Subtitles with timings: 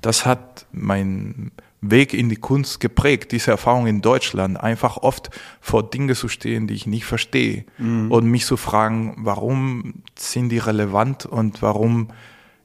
[0.00, 1.50] das hat mein
[1.80, 6.66] Weg in die Kunst geprägt, diese Erfahrung in Deutschland, einfach oft vor Dinge zu stehen,
[6.66, 8.10] die ich nicht verstehe mhm.
[8.10, 12.08] und mich zu fragen, warum sind die relevant und warum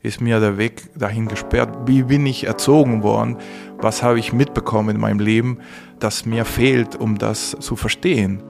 [0.01, 1.87] ist mir der Weg dahin gesperrt?
[1.87, 3.37] Wie bin ich erzogen worden?
[3.77, 5.59] Was habe ich mitbekommen in meinem Leben,
[5.99, 8.41] das mir fehlt, um das zu verstehen?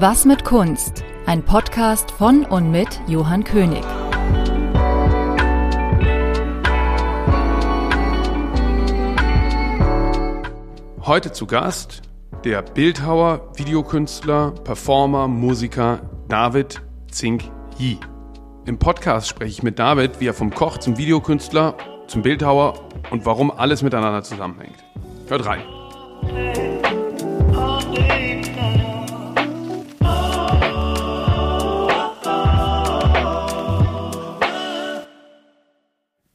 [0.00, 1.02] Was mit Kunst?
[1.26, 3.82] Ein Podcast von und mit Johann König.
[11.04, 12.02] Heute zu Gast
[12.44, 17.98] der Bildhauer, Videokünstler, Performer, Musiker David Zink Yi.
[18.66, 21.74] Im Podcast spreche ich mit David, wie er vom Koch zum Videokünstler,
[22.06, 22.74] zum Bildhauer
[23.10, 24.76] und warum alles miteinander zusammenhängt.
[25.26, 25.64] Hört rein.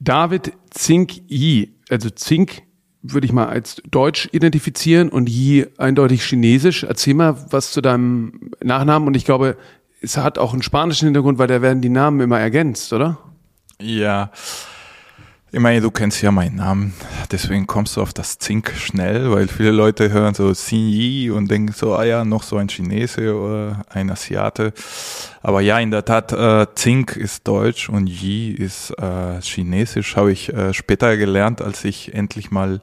[0.04, 2.64] David Zink Yi, also Zink
[3.02, 6.84] würde ich mal als Deutsch identifizieren und Yi eindeutig Chinesisch.
[6.84, 9.58] Erzähl mal was zu deinem Nachnamen und ich glaube,
[10.02, 13.18] es hat auch einen spanischen Hintergrund, weil da werden die Namen immer ergänzt, oder?
[13.82, 14.32] Ja,
[15.54, 16.96] ich meine, du kennst ja meinen Namen,
[17.32, 21.50] deswegen kommst du auf das Zink schnell, weil viele Leute hören so Xin Yi und
[21.52, 24.74] denken so, ah ja, noch so ein Chinese oder ein Asiate.
[25.44, 30.32] Aber ja, in der Tat, äh, Zink ist Deutsch und Yi ist äh, Chinesisch, habe
[30.32, 32.82] ich äh, später gelernt, als ich endlich mal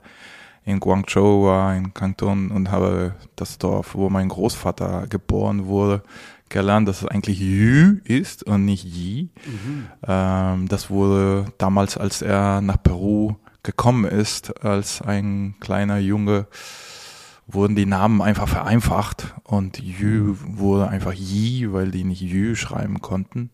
[0.64, 6.04] in Guangzhou war, in Kanton und habe das Dorf, wo mein Großvater geboren wurde,
[6.50, 9.30] gelernt, dass es eigentlich Yü ist und nicht Yi.
[9.46, 9.86] Mhm.
[10.06, 16.46] Ähm, das wurde damals, als er nach Peru gekommen ist, als ein kleiner Junge,
[17.46, 23.00] wurden die Namen einfach vereinfacht und Yü wurde einfach Yi, weil die nicht Yü schreiben
[23.00, 23.50] konnten.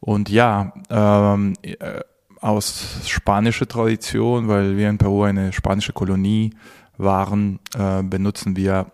[0.00, 2.00] Und ja, ähm, äh,
[2.40, 6.54] aus spanischer Tradition, weil wir in Peru eine spanische Kolonie
[6.96, 8.86] waren, äh, benutzen wir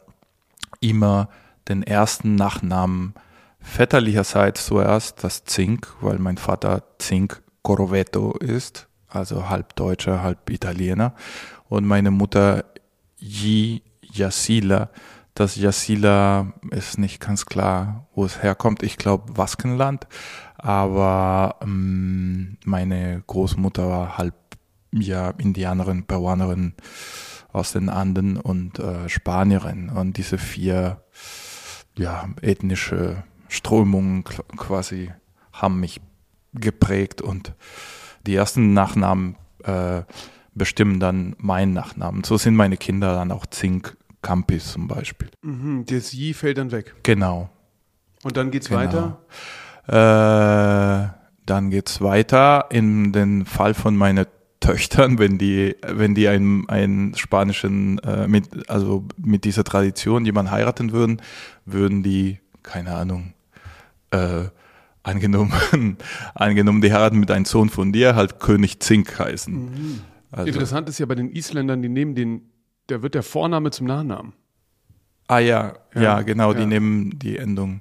[0.81, 1.29] immer
[1.69, 3.15] den ersten Nachnamen
[3.67, 11.15] väterlicherseits zuerst das Zink, weil mein Vater Zink Corvetto ist, also halb Deutscher, halb Italiener.
[11.69, 12.65] Und meine Mutter
[13.19, 14.91] Yi Yassila.
[15.35, 18.83] Das Yassila ist nicht ganz klar, wo es herkommt.
[18.83, 20.07] Ich glaube Waskenland.
[20.57, 24.35] Aber ähm, meine Großmutter war halb
[24.93, 26.75] ja, Indianerin, Peruanerin
[27.53, 29.91] aus den Anden und äh, Spanierin.
[29.91, 31.03] Und diese vier
[31.97, 35.13] ja, ethnische Strömungen quasi
[35.53, 36.01] haben mich
[36.55, 37.55] geprägt und
[38.27, 40.03] die ersten Nachnamen äh,
[40.55, 42.25] bestimmen dann meinen Nachnamen.
[42.25, 45.29] So sind meine Kinder dann auch Zink Campis zum Beispiel.
[45.43, 46.95] Mhm, das I fällt dann weg.
[47.03, 47.51] Genau.
[48.23, 48.81] Und dann geht's genau.
[48.81, 49.21] weiter?
[49.87, 51.09] Äh,
[51.45, 52.67] dann geht's weiter.
[52.71, 54.27] In den Fall von meinen
[54.59, 60.51] Töchtern, wenn die, wenn die einen, einen spanischen, äh, mit, also mit dieser Tradition jemanden
[60.51, 61.23] heiraten würden,
[61.67, 63.35] würden die, keine Ahnung,
[64.11, 64.45] äh,
[65.03, 65.53] angenommen,
[66.35, 69.55] angenommen, die heiraten mit einem Sohn von dir, halt König Zink heißen.
[69.55, 70.01] Mhm.
[70.33, 72.51] Also, Interessant ist ja bei den Isländern, die nehmen den,
[72.89, 74.33] da wird der Vorname zum Nachnamen.
[75.29, 76.59] Ah ja, ja, ja genau, ja.
[76.61, 77.81] die nehmen die Endung.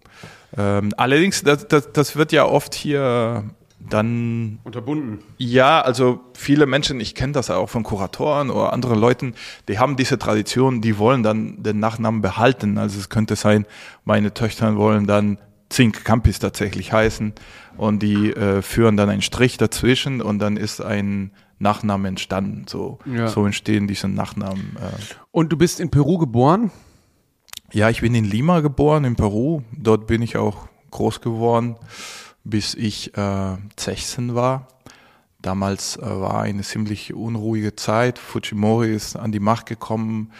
[0.57, 3.43] Ähm, allerdings, das, das, das wird ja oft hier
[3.89, 5.19] dann unterbunden.
[5.37, 9.35] Ja, also viele Menschen, ich kenne das auch von Kuratoren oder anderen Leuten,
[9.67, 12.77] die haben diese Tradition, die wollen dann den Nachnamen behalten.
[12.77, 13.65] Also es könnte sein,
[14.03, 15.37] meine Töchter wollen dann
[15.69, 17.33] Zink Campis tatsächlich heißen
[17.77, 22.65] und die äh, führen dann einen Strich dazwischen und dann ist ein Nachname entstanden.
[22.67, 23.27] So, ja.
[23.27, 24.77] so entstehen diese Nachnamen.
[24.79, 25.01] Äh.
[25.31, 26.71] Und du bist in Peru geboren?
[27.71, 29.61] Ja, ich bin in Lima geboren, in Peru.
[29.71, 31.75] Dort bin ich auch groß geworden,
[32.43, 34.67] bis ich äh, 16 war.
[35.41, 38.19] Damals äh, war eine ziemlich unruhige Zeit.
[38.19, 40.31] Fujimori ist an die Macht gekommen.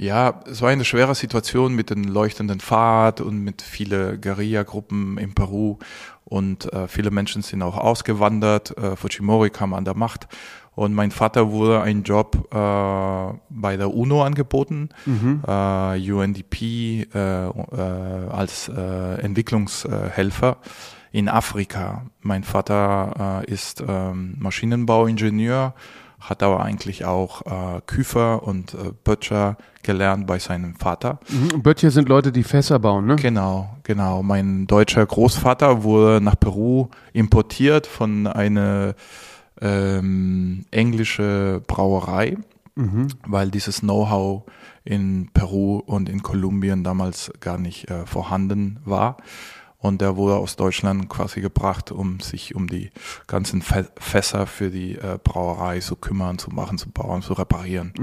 [0.00, 5.34] Ja, es war eine schwere Situation mit den leuchtenden Pfad und mit viele Guerilla-Gruppen in
[5.34, 5.76] Peru
[6.24, 8.74] und äh, viele Menschen sind auch ausgewandert.
[8.78, 10.26] Äh, Fujimori kam an der Macht
[10.74, 15.42] und mein Vater wurde einen Job äh, bei der UNO angeboten, mhm.
[15.46, 17.50] äh, UNDP äh, äh,
[18.30, 20.56] als äh, Entwicklungshelfer
[21.12, 22.06] in Afrika.
[22.22, 25.74] Mein Vater ist äh, Maschinenbauingenieur
[26.20, 31.18] hat aber eigentlich auch äh, Küfer und äh, Böttcher gelernt bei seinem Vater.
[31.28, 31.62] Mhm.
[31.62, 33.16] Böttcher sind Leute, die Fässer bauen, ne?
[33.16, 34.22] Genau, genau.
[34.22, 38.94] Mein deutscher Großvater wurde nach Peru importiert von einer
[39.60, 42.36] ähm, englische Brauerei.
[43.26, 44.44] weil dieses Know-how
[44.84, 49.16] in Peru und in Kolumbien damals gar nicht äh, vorhanden war.
[49.82, 52.90] Und der wurde aus Deutschland quasi gebracht, um sich um die
[53.26, 57.94] ganzen Fä- Fässer für die äh, Brauerei zu kümmern, zu machen, zu bauen, zu reparieren.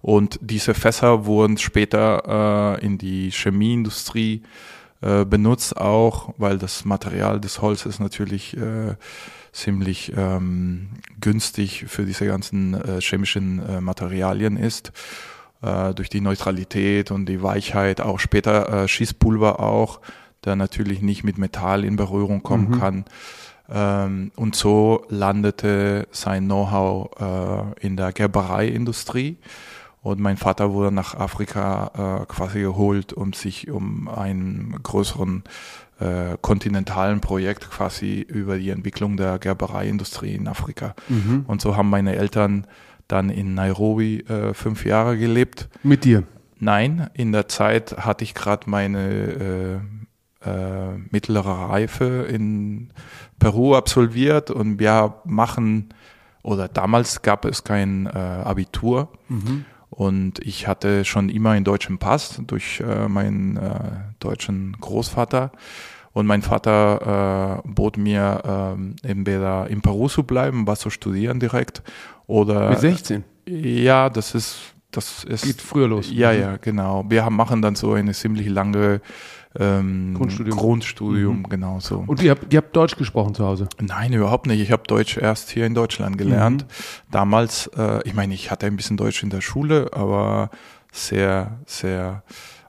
[0.00, 4.42] Und diese Fässer wurden später äh, in die Chemieindustrie
[5.00, 8.94] äh, benutzt, auch weil das Material des Holzes natürlich äh,
[9.50, 14.92] ziemlich ähm, günstig für diese ganzen äh, chemischen äh, Materialien ist.
[15.60, 20.00] Durch die Neutralität und die Weichheit, auch später äh, Schießpulver auch,
[20.44, 23.04] der natürlich nicht mit Metall in Berührung kommen kann.
[23.70, 27.10] Ähm, und so landete sein Know-how
[27.80, 29.38] äh, in der Gerbereiindustrie.
[30.00, 35.42] Und mein Vater wurde nach Afrika äh, quasi geholt, um sich um einen größeren
[36.00, 40.94] äh, kontinentalen Projekt quasi über die Entwicklung der Gerbereiindustrie in Afrika.
[41.46, 42.66] Und so haben meine Eltern
[43.08, 45.68] dann in Nairobi äh, fünf Jahre gelebt.
[45.82, 46.22] Mit dir.
[46.60, 49.80] Nein, in der Zeit hatte ich gerade meine
[50.48, 52.90] äh, äh, mittlere Reife in
[53.38, 55.90] Peru absolviert und wir machen,
[56.42, 59.08] oder damals gab es kein äh, Abitur
[59.90, 63.80] und ich hatte schon immer einen deutschen Pass durch äh, meinen äh,
[64.20, 65.52] deutschen Großvater.
[66.12, 71.38] Und mein Vater äh, bot mir ähm, entweder in Peru zu bleiben, was zu studieren
[71.38, 71.82] direkt,
[72.26, 73.24] oder Mit 16.
[73.46, 74.58] ja, das ist,
[74.90, 75.44] das ist.
[75.44, 76.10] Geht früher los.
[76.10, 77.04] Ja, ja, genau.
[77.08, 79.00] Wir haben, machen dann so eine ziemlich lange
[79.58, 80.56] ähm, Grundstudium.
[80.56, 80.60] Mhm.
[80.60, 82.04] Grundstudium, genau so.
[82.06, 83.68] Und ihr habt, ihr habt Deutsch gesprochen zu Hause.
[83.80, 84.60] Nein, überhaupt nicht.
[84.60, 86.66] Ich habe Deutsch erst hier in Deutschland gelernt.
[87.10, 90.50] Damals, äh, ich meine, ich hatte ein bisschen Deutsch in der Schule, aber
[90.92, 92.22] sehr, sehr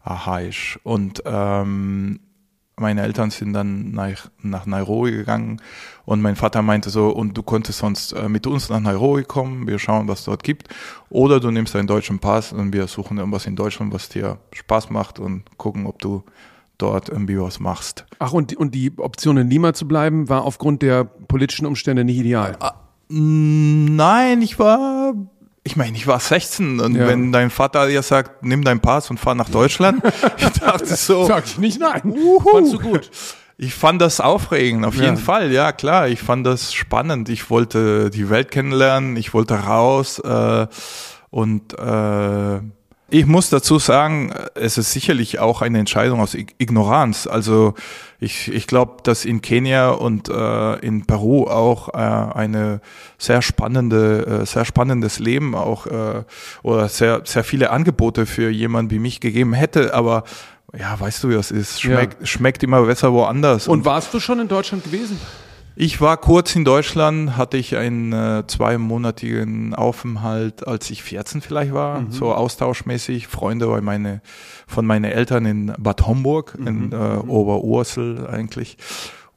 [0.04, 0.80] archaisch.
[0.84, 2.20] Und ähm,
[2.80, 5.62] meine Eltern sind dann nach, nach Nairobi gegangen
[6.06, 9.68] und mein Vater meinte so, und du konntest sonst äh, mit uns nach Nairobi kommen,
[9.68, 10.70] wir schauen, was dort gibt.
[11.10, 14.90] Oder du nimmst deinen deutschen Pass und wir suchen irgendwas in Deutschland, was dir Spaß
[14.90, 16.24] macht und gucken, ob du
[16.80, 18.06] dort irgendwie was machst.
[18.18, 22.04] Ach, und, die- und die Option in Lima zu bleiben, war aufgrund der politischen Umstände
[22.04, 22.58] nicht ideal.
[23.10, 25.14] Mm, Nein, ich war,
[25.64, 27.08] ich meine, ich war 16 und Ja.
[27.08, 30.02] wenn dein Vater dir sagt, nimm deinen Pass und fahr nach Deutschland,
[30.38, 32.16] ich dachte so, Sag ich nicht nein.
[32.52, 33.10] Fandst du gut?
[33.58, 35.04] ich fand das aufregend, auf Ja.
[35.06, 39.56] jeden Fall, ja klar, ich fand das spannend, ich wollte die Welt kennenlernen, ich wollte
[39.56, 40.68] raus äh,
[41.30, 42.60] und äh,
[43.12, 47.28] ich muss dazu sagen, es ist sicherlich auch eine Entscheidung aus Ig- Ignoranz.
[47.28, 47.74] Also
[48.20, 52.82] ich, ich glaube, dass in Kenia und äh, in Peru auch äh, eine
[53.18, 56.24] sehr spannende, äh, sehr spannendes Leben auch äh,
[56.64, 59.94] oder sehr, sehr viele Angebote für jemanden wie mich gegeben hätte.
[59.94, 60.24] Aber
[60.78, 61.82] ja, weißt du, wie das ist.
[61.82, 63.68] Schmeckt, schmeckt immer besser woanders.
[63.68, 65.20] Und warst du schon in Deutschland gewesen?
[65.82, 71.72] Ich war kurz in Deutschland, hatte ich einen äh, zweimonatigen Aufenthalt, als ich 14 vielleicht
[71.74, 73.28] war, so austauschmäßig.
[73.28, 74.22] Freunde bei meine,
[74.68, 78.78] von meinen Eltern in Bad Homburg, in äh, Oberursel eigentlich.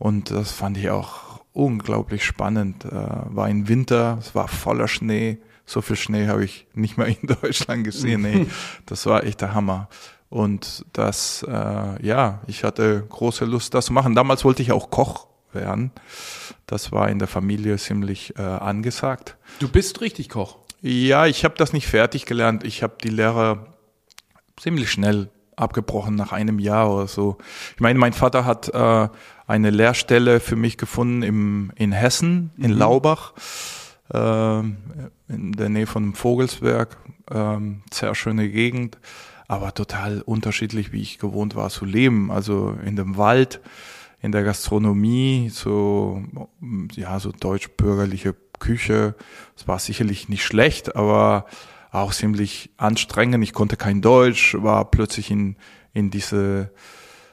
[0.01, 2.87] Und das fand ich auch unglaublich spannend.
[2.87, 5.39] Äh, war ein Winter, es war voller Schnee.
[5.65, 8.23] So viel Schnee habe ich nicht mehr in Deutschland gesehen.
[8.23, 8.49] Nee,
[8.87, 9.89] das war echt der Hammer.
[10.29, 14.17] Und das, äh, ja, ich hatte große Lust, das zu machen.
[14.17, 15.91] Damals wollte ich auch Koch werden.
[16.67, 19.37] Das war in der Familie ziemlich äh, angesagt.
[19.59, 20.59] Du bist richtig Koch.
[20.81, 22.65] Ja, ich habe das nicht fertig gelernt.
[22.65, 23.67] Ich habe die Lehre
[24.57, 27.39] ziemlich schnell abgebrochen nach einem Jahr oder so.
[27.75, 29.09] Ich meine, mein Vater hat äh,
[29.47, 33.35] eine Lehrstelle für mich gefunden im, in Hessen, in Laubach,
[34.13, 34.77] ähm,
[35.29, 36.97] in der Nähe von Vogelsberg.
[37.31, 38.99] Ähm, sehr schöne Gegend,
[39.49, 42.31] aber total unterschiedlich, wie ich gewohnt war zu leben.
[42.31, 43.61] Also in dem Wald,
[44.23, 46.23] in der Gastronomie, so,
[46.95, 49.17] ja, so deutsch-bürgerliche Küche.
[49.57, 51.47] Es war sicherlich nicht schlecht, aber
[51.91, 53.43] auch ziemlich anstrengend.
[53.43, 55.57] Ich konnte kein Deutsch, war plötzlich in,
[55.93, 56.71] in diese,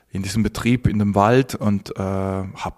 [0.09, 2.75] in diesem Betrieb in dem Wald und äh, habe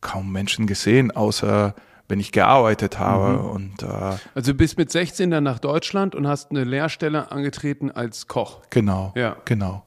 [0.00, 1.74] kaum Menschen gesehen, außer
[2.08, 3.38] wenn ich gearbeitet habe.
[3.40, 7.90] Und äh, Also du bist mit 16 dann nach Deutschland und hast eine Lehrstelle angetreten
[7.90, 8.60] als Koch.
[8.70, 9.36] genau, Ja.
[9.44, 9.84] genau,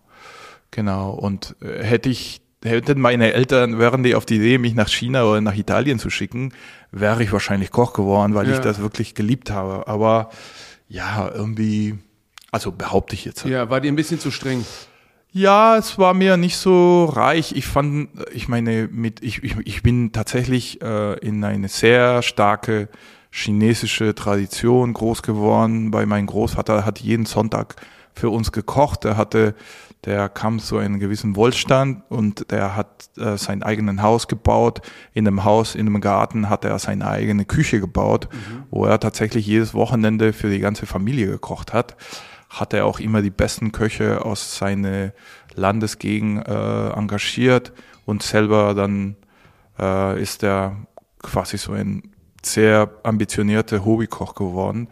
[0.72, 1.12] genau.
[1.12, 5.24] Und äh, hätte ich hätten meine Eltern, wären die auf die Idee, mich nach China
[5.26, 6.54] oder nach Italien zu schicken,
[6.92, 8.54] wäre ich wahrscheinlich Koch geworden, weil Ja.
[8.56, 9.88] ich das wirklich geliebt habe.
[9.88, 10.30] Aber
[10.90, 11.98] ja, irgendwie,
[12.52, 13.46] also behaupte ich jetzt.
[13.46, 14.66] Ja, war dir ein bisschen zu streng.
[15.34, 17.52] Ja, es war mir nicht so reich.
[17.56, 22.88] Ich fand, ich meine, mit ich, ich, ich bin tatsächlich äh, in eine sehr starke
[23.30, 25.92] chinesische Tradition groß geworden.
[25.92, 27.76] Bei meinem Großvater hat jeden Sonntag
[28.16, 29.06] für uns gekocht.
[29.06, 29.54] Er hatte,
[30.08, 34.82] der kam zu einem gewissen Wohlstand und der hat äh, sein eigenes Haus gebaut.
[35.14, 38.64] In dem Haus, in dem Garten hat er seine eigene Küche gebaut, mhm.
[38.72, 41.98] wo er tatsächlich jedes Wochenende für die ganze Familie gekocht hat.
[42.50, 45.12] Hat er auch immer die besten Köche aus seiner
[45.56, 47.74] Landesgegend äh, engagiert
[48.06, 49.18] und selber dann
[49.78, 50.78] äh, ist er
[51.22, 54.88] quasi so ein sehr ambitionierter Hobbykoch geworden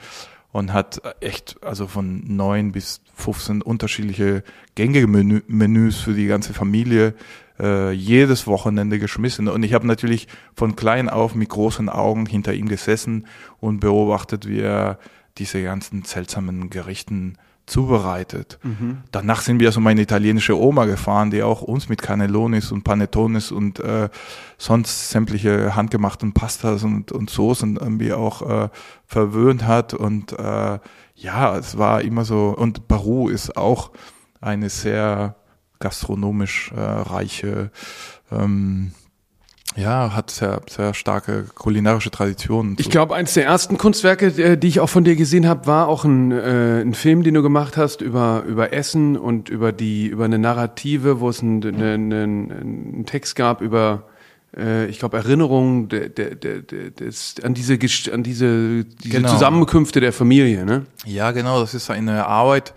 [0.51, 4.43] und hat echt also von neun bis 15 unterschiedliche
[4.75, 7.15] gängige Menüs für die ganze Familie
[7.59, 9.47] äh, jedes Wochenende geschmissen.
[9.47, 13.27] Und ich habe natürlich von klein auf mit großen Augen hinter ihm gesessen
[13.59, 14.99] und beobachtet, wie er
[15.37, 18.59] diese ganzen seltsamen Gerichten zubereitet.
[18.61, 18.99] Mhm.
[19.11, 23.51] Danach sind wir so meine italienische Oma gefahren, die auch uns mit Cannellonis und Panettonis
[23.51, 24.09] und äh,
[24.57, 28.69] sonst sämtliche handgemachten Pastas und, und Soßen irgendwie auch äh,
[29.07, 29.93] verwöhnt hat.
[29.95, 30.79] Und äh,
[31.15, 33.91] ja, es war immer so, und Baru ist auch
[34.41, 35.35] eine sehr
[35.79, 37.71] gastronomisch äh, reiche
[38.31, 38.91] ähm,
[39.75, 42.77] ja, hat sehr, sehr starke kulinarische Traditionen.
[42.79, 45.89] Ich glaube, eins der ersten Kunstwerke, äh, die ich auch von dir gesehen habe, war
[45.89, 50.07] auch ein, äh, ein Film, den du gemacht hast über, über Essen und über die,
[50.07, 54.03] über eine Narrative, wo es einen, einen, einen Text gab über,
[54.55, 57.77] äh, ich glaube, Erinnerungen der, der, der, des, an diese,
[58.11, 59.29] an diese, diese genau.
[59.29, 60.85] Zusammenkünfte der Familie, ne?
[61.05, 62.73] Ja, genau, das ist eine Arbeit,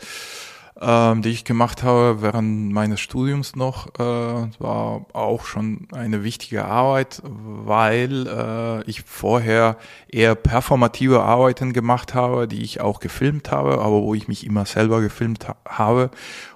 [0.81, 6.65] ähm, die ich gemacht habe während meines Studiums noch, äh, war auch schon eine wichtige
[6.65, 9.77] Arbeit, weil äh, ich vorher
[10.09, 14.67] eher performative Arbeiten gemacht habe, die ich auch gefilmt habe, aber wo ich mich immer
[14.67, 16.11] selber gefilmt ha habe.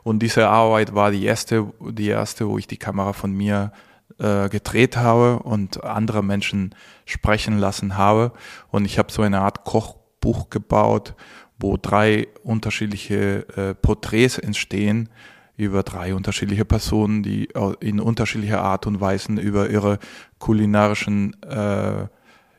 [0.04, 3.72] Und diese Arbeit war die erste, die erste, wo ich die Kamera von mir
[4.18, 8.32] äh, gedreht habe und andere Menschen sprechen lassen habe.
[8.70, 11.14] Und ich habe so eine Art Kochbuch gebaut
[11.62, 15.08] wo drei unterschiedliche äh, Porträts entstehen
[15.56, 17.48] über drei unterschiedliche Personen, die
[17.80, 19.98] in unterschiedlicher Art und Weise über ihre
[20.38, 22.06] kulinarischen äh,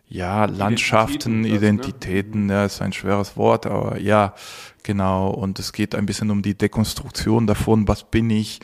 [0.07, 2.53] ja, Landschaften, Identitäten, Identitäten ne?
[2.53, 4.36] ja, ist ein schweres Wort, aber ja,
[4.83, 5.31] genau.
[5.31, 8.63] Und es geht ein bisschen um die Dekonstruktion davon, was bin ich, äh,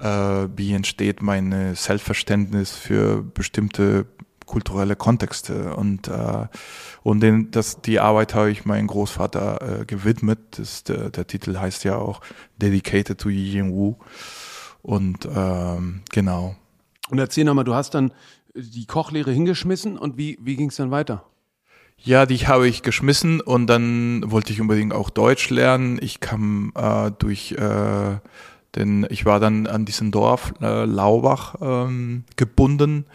[0.00, 4.06] wie entsteht mein Selbstverständnis für bestimmte
[4.48, 6.46] kulturelle Kontexte und äh,
[7.04, 10.38] und den, das, die Arbeit habe ich meinem Großvater äh, gewidmet.
[10.58, 12.20] Das, der, der Titel heißt ja auch
[12.56, 13.94] Dedicated to Yi Wu.
[14.82, 16.56] Und ähm, genau.
[17.10, 18.12] Und erzähl nochmal, du hast dann
[18.54, 21.24] die Kochlehre hingeschmissen und wie, wie ging es dann weiter?
[22.00, 25.98] Ja, die habe ich geschmissen und dann wollte ich unbedingt auch Deutsch lernen.
[26.00, 28.18] Ich kam äh, durch, äh,
[28.78, 33.06] denn ich war dann an diesem Dorf äh, Laubach ähm, gebunden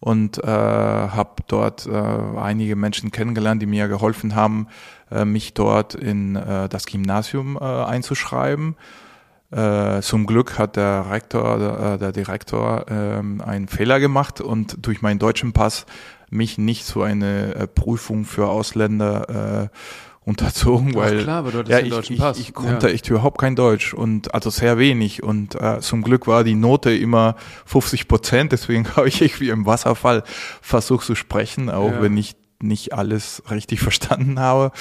[0.00, 4.66] und äh, habe dort äh, einige Menschen kennengelernt, die mir geholfen haben,
[5.10, 8.76] äh, mich dort in äh, das Gymnasium äh, einzuschreiben.
[9.50, 14.86] Äh, zum Glück hat der Rektor, der, äh, der Direktor äh, einen Fehler gemacht und
[14.86, 15.86] durch meinen deutschen Pass
[16.30, 19.68] mich nicht zu einer äh, Prüfung für Ausländer äh,
[20.30, 22.94] unterzogen, weil Ach klar, weil du ja, ich, ich, ich, konnte ja.
[22.94, 26.90] echt überhaupt kein Deutsch und also sehr wenig und äh, zum Glück war die Note
[26.94, 30.22] immer 50 Prozent, deswegen habe ich irgendwie im Wasserfall
[30.62, 32.02] versucht zu sprechen, auch ja.
[32.02, 34.72] wenn ich nicht alles richtig verstanden habe.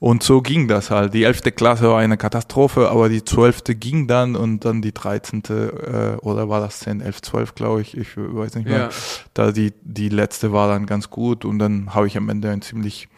[0.00, 1.12] Und so ging das halt.
[1.12, 6.18] Die elfte Klasse war eine Katastrophe, aber die zwölfte ging dann und dann die dreizehnte,
[6.20, 8.78] äh, oder war das 10, 11, 12, glaube ich, ich weiß nicht mehr.
[8.78, 8.88] Ja.
[9.34, 12.62] Da die, die letzte war dann ganz gut und dann habe ich am Ende ein
[12.62, 13.08] ziemlich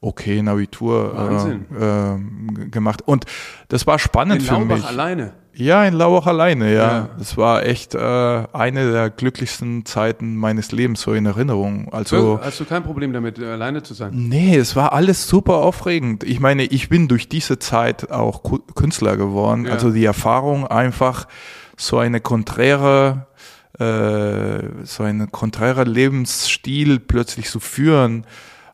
[0.00, 3.02] okay Abitur äh, äh, gemacht.
[3.04, 3.24] Und
[3.68, 4.86] das war spannend in für Laubach mich.
[4.86, 5.32] alleine?
[5.54, 6.90] Ja, in Laubach alleine, ja.
[6.90, 7.08] ja.
[7.18, 11.92] Das war echt äh, eine der glücklichsten Zeiten meines Lebens, so in Erinnerung.
[11.92, 14.12] Also Hast du kein Problem damit, alleine zu sein?
[14.14, 16.22] Nee, es war alles super aufregend.
[16.22, 18.42] Ich meine, ich bin durch diese Zeit auch
[18.76, 19.66] Künstler geworden.
[19.66, 19.72] Ja.
[19.72, 21.26] Also die Erfahrung einfach
[21.76, 23.26] so eine konträre
[23.78, 28.26] äh, so eine konträre Lebensstil plötzlich zu führen,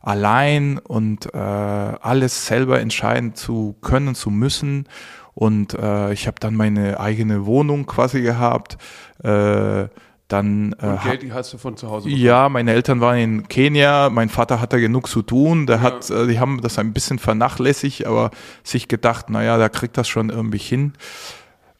[0.05, 4.87] allein und äh, alles selber entscheiden zu können, zu müssen.
[5.33, 8.77] Und äh, ich habe dann meine eigene Wohnung quasi gehabt.
[9.23, 9.87] Äh,
[10.27, 12.23] dann äh, und Geld hast du von zu Hause bekommen?
[12.23, 15.81] Ja, meine Eltern waren in Kenia, mein Vater hatte genug zu tun, der ja.
[15.81, 18.31] hat, äh, die haben das ein bisschen vernachlässigt, aber
[18.63, 20.93] sich gedacht, naja, der kriegt das schon irgendwie hin.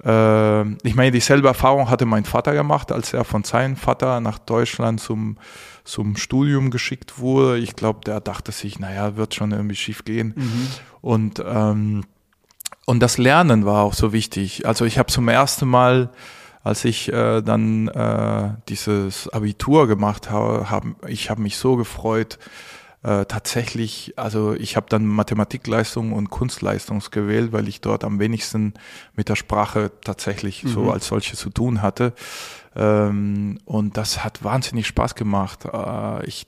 [0.04, 4.38] Äh, ich meine, dieselbe Erfahrung hatte mein Vater gemacht, als er von seinem Vater nach
[4.38, 5.38] Deutschland zum
[5.86, 7.60] zum Studium geschickt wurde.
[7.60, 10.34] Ich glaube, der dachte sich, naja, wird schon irgendwie schief gehen.
[10.36, 10.68] Mhm.
[11.02, 12.04] Und, ähm,
[12.86, 14.66] und das Lernen war auch so wichtig.
[14.68, 16.10] Also ich habe zum ersten Mal,
[16.64, 22.40] als ich äh, dann äh, dieses Abitur gemacht habe, hab, ich habe mich so gefreut,
[23.06, 28.74] äh, tatsächlich, also ich habe dann Mathematikleistung und Kunstleistung gewählt, weil ich dort am wenigsten
[29.16, 30.70] mit der Sprache tatsächlich mhm.
[30.70, 32.14] so als solche zu tun hatte.
[32.76, 35.66] Ähm, und das hat wahnsinnig Spaß gemacht.
[35.66, 36.48] Äh, ich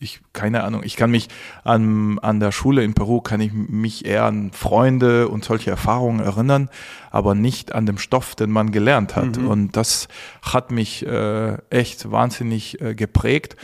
[0.00, 1.28] ich, keine Ahnung, ich kann mich
[1.62, 6.20] an, an der Schule in Peru, kann ich mich eher an Freunde und solche Erfahrungen
[6.20, 6.68] erinnern,
[7.10, 9.38] aber nicht an dem Stoff, den man gelernt hat.
[9.38, 9.48] Mhm.
[9.48, 10.08] Und das
[10.42, 13.56] hat mich äh, echt wahnsinnig äh, geprägt.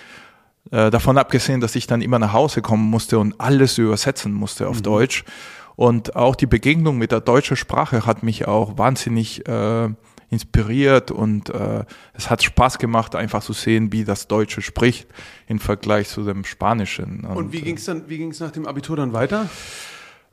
[0.71, 4.69] Äh, davon abgesehen, dass ich dann immer nach Hause kommen musste und alles übersetzen musste
[4.69, 4.83] auf mhm.
[4.83, 5.25] Deutsch.
[5.75, 9.88] Und auch die Begegnung mit der deutschen Sprache hat mich auch wahnsinnig äh,
[10.31, 11.85] inspiriert und äh,
[12.15, 15.09] es hat Spaß gemacht, einfach zu sehen, wie das Deutsche spricht
[15.49, 17.25] im Vergleich zu dem Spanischen.
[17.25, 19.51] Und, und wie ging es dann, wie ging es nach dem Abitur dann weiter?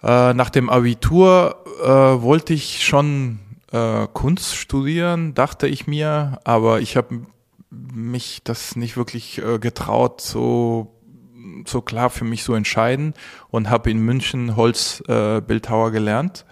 [0.04, 3.40] Äh, nach dem Abitur äh, wollte ich schon
[3.72, 7.22] äh, Kunst studieren, dachte ich mir, aber ich habe
[7.72, 10.94] mich das nicht wirklich äh, getraut, so
[11.66, 13.14] so klar für mich zu entscheiden
[13.50, 16.46] und habe in München Holzbildhauer äh, gelernt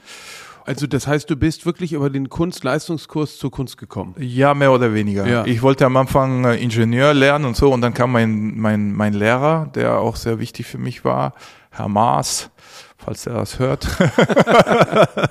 [0.66, 4.16] also das heißt, du bist wirklich über den Kunstleistungskurs zur Kunst gekommen?
[4.18, 5.28] Ja, mehr oder weniger.
[5.28, 5.46] Ja.
[5.46, 9.14] Ich wollte am Anfang äh, Ingenieur lernen und so und dann kam mein, mein, mein
[9.14, 11.34] Lehrer, der auch sehr wichtig für mich war,
[11.70, 12.50] Herr Maas,
[12.98, 13.86] falls er das hört.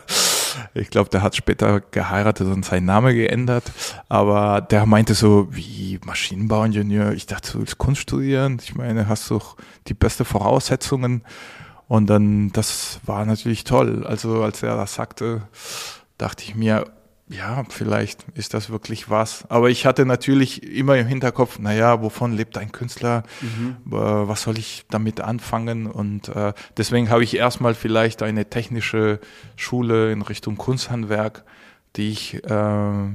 [0.74, 3.64] ich glaube, der hat später geheiratet und seinen Namen geändert.
[4.08, 7.12] Aber der meinte so, wie Maschinenbauingenieur.
[7.12, 8.58] Ich dachte, du willst Kunst studieren.
[8.62, 9.40] Ich meine, hast du
[9.88, 11.22] die beste Voraussetzungen.
[11.88, 14.06] Und dann, das war natürlich toll.
[14.06, 15.42] Also als er das sagte,
[16.18, 16.86] dachte ich mir,
[17.28, 19.44] ja, vielleicht ist das wirklich was.
[19.48, 23.22] Aber ich hatte natürlich immer im Hinterkopf, naja, wovon lebt ein Künstler?
[23.40, 23.76] Mhm.
[23.86, 25.86] Äh, was soll ich damit anfangen?
[25.86, 29.20] Und äh, deswegen habe ich erstmal vielleicht eine technische
[29.56, 31.44] Schule in Richtung Kunsthandwerk,
[31.96, 33.08] die ich äh,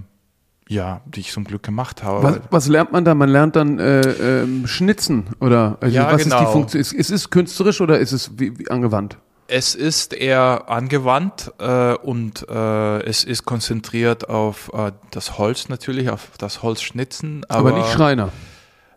[0.70, 2.24] ja, die ich zum Glück gemacht habe.
[2.24, 3.16] Was, was lernt man da?
[3.16, 6.36] Man lernt dann äh, äh, Schnitzen oder also ja, was genau.
[6.36, 6.82] ist die Funktion?
[6.82, 9.18] Ist, ist es künstlerisch oder ist es wie, wie angewandt?
[9.48, 16.12] Es ist eher angewandt äh, und äh, es ist konzentriert auf äh, das Holz natürlich,
[16.12, 17.46] auf das Holzschnitzen.
[17.50, 18.30] Aber, aber nicht Schreiner.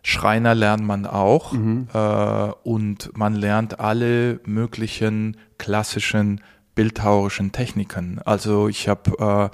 [0.03, 1.87] Schreiner lernt man auch mhm.
[1.91, 6.41] äh, und man lernt alle möglichen klassischen
[6.75, 8.19] bildhauerischen Techniken.
[8.23, 9.49] Also ich habe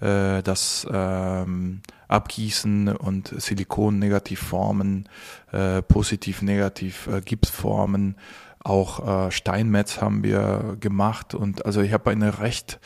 [0.00, 5.08] äh, das ähm, Abgießen und Silikon-Negativformen,
[5.52, 8.16] äh, positiv-negativ äh, Gipsformen,
[8.60, 12.80] auch äh, Steinmetz haben wir gemacht und also ich habe eine recht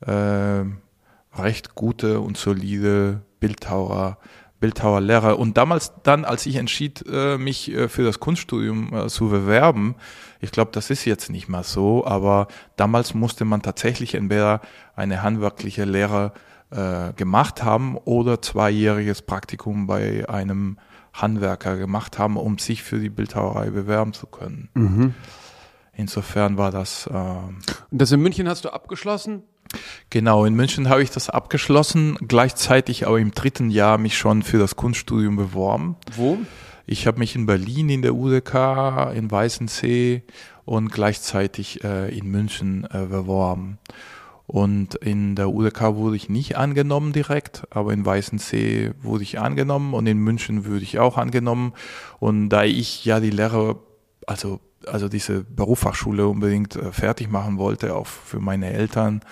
[0.00, 0.64] äh,
[1.34, 4.18] recht gute und solide Bildhauer
[4.62, 5.38] Bildhauerlehrer.
[5.40, 9.96] Und damals dann, als ich entschied, äh, mich äh, für das Kunststudium äh, zu bewerben,
[10.40, 12.46] ich glaube, das ist jetzt nicht mal so, aber
[12.76, 14.60] damals musste man tatsächlich entweder
[14.94, 16.32] eine handwerkliche Lehre
[16.72, 20.78] äh, gemacht haben oder zweijähriges Praktikum bei einem
[21.12, 24.68] Handwerker gemacht haben, um sich für die Bildhauerei bewerben zu können.
[24.74, 25.14] Mhm.
[25.94, 27.06] Insofern war das.
[27.06, 29.42] Äh, Und das in München hast du abgeschlossen?
[30.10, 34.58] Genau, in München habe ich das abgeschlossen, gleichzeitig aber im dritten Jahr mich schon für
[34.58, 35.96] das Kunststudium beworben.
[36.16, 36.38] Wo?
[36.86, 40.22] Ich habe mich in Berlin in der UDK, in Weißensee
[40.64, 43.78] und gleichzeitig äh, in München äh, beworben.
[44.52, 49.94] Und in der UDK wurde ich nicht angenommen direkt, aber in Weißensee wurde ich angenommen
[49.94, 51.72] und in München würde ich auch angenommen.
[52.20, 53.78] Und da ich ja die Lehre,
[54.26, 59.22] also, also diese Berufsfachschule unbedingt äh, fertig machen wollte, auch für meine Eltern,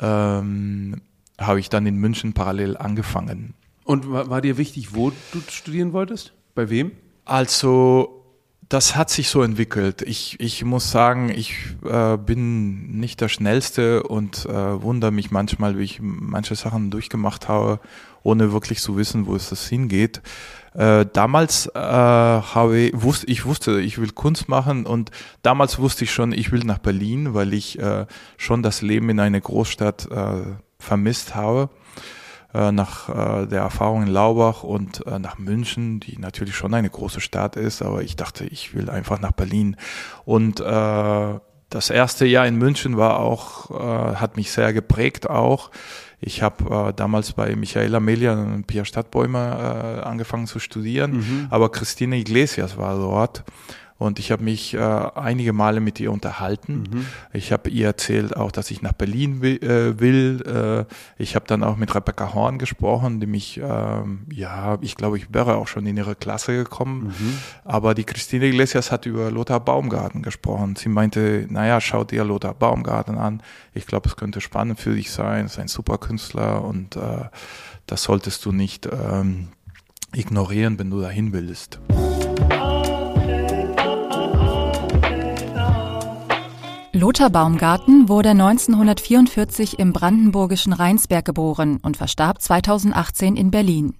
[0.00, 1.00] ähm,
[1.40, 3.54] habe ich dann in München parallel angefangen.
[3.82, 6.34] Und war, war dir wichtig, wo du studieren wolltest?
[6.54, 6.92] Bei wem?
[7.24, 8.25] Also
[8.68, 10.02] das hat sich so entwickelt.
[10.02, 15.78] Ich, ich muss sagen, ich äh, bin nicht der Schnellste und äh, wundere mich manchmal,
[15.78, 17.80] wie ich manche Sachen durchgemacht habe,
[18.22, 20.20] ohne wirklich zu wissen, wo es das hingeht.
[20.74, 25.10] Äh, damals äh, habe ich, wusste, ich wusste, ich will Kunst machen und
[25.42, 29.20] damals wusste ich schon, ich will nach Berlin, weil ich äh, schon das Leben in
[29.20, 31.70] einer Großstadt äh, vermisst habe.
[32.56, 36.88] Äh, nach äh, der Erfahrung in Laubach und äh, nach München, die natürlich schon eine
[36.88, 39.76] große Stadt ist, aber ich dachte, ich will einfach nach Berlin.
[40.24, 40.60] Und
[41.68, 45.70] das erste Jahr in München war auch, hat mich sehr geprägt auch.
[46.20, 51.46] Ich habe äh, damals bei Michael Amelia und Pia Stadtbäumer äh, angefangen zu studieren, mhm.
[51.50, 53.44] aber Christine Iglesias war dort.
[53.98, 56.84] Und ich habe mich äh, einige Male mit ihr unterhalten.
[56.90, 57.06] Mhm.
[57.32, 59.62] Ich habe ihr erzählt auch, dass ich nach Berlin will.
[59.62, 60.42] Äh, will.
[60.46, 65.16] Äh, ich habe dann auch mit Rebecca Horn gesprochen, die mich, ähm, ja, ich glaube,
[65.16, 67.14] ich wäre auch schon in ihre Klasse gekommen.
[67.18, 67.38] Mhm.
[67.64, 70.76] Aber die Christine Iglesias hat über Lothar Baumgarten gesprochen.
[70.76, 73.42] Sie meinte, naja, schau dir Lothar Baumgarten an.
[73.72, 75.46] Ich glaube, es könnte spannend für dich sein.
[75.46, 77.30] Es ist ein super Künstler und äh,
[77.86, 79.48] das solltest du nicht ähm,
[80.14, 81.78] ignorieren, wenn du dahin willst.
[86.96, 93.98] Lothar Baumgarten wurde 1944 im brandenburgischen Rheinsberg geboren und verstarb 2018 in Berlin.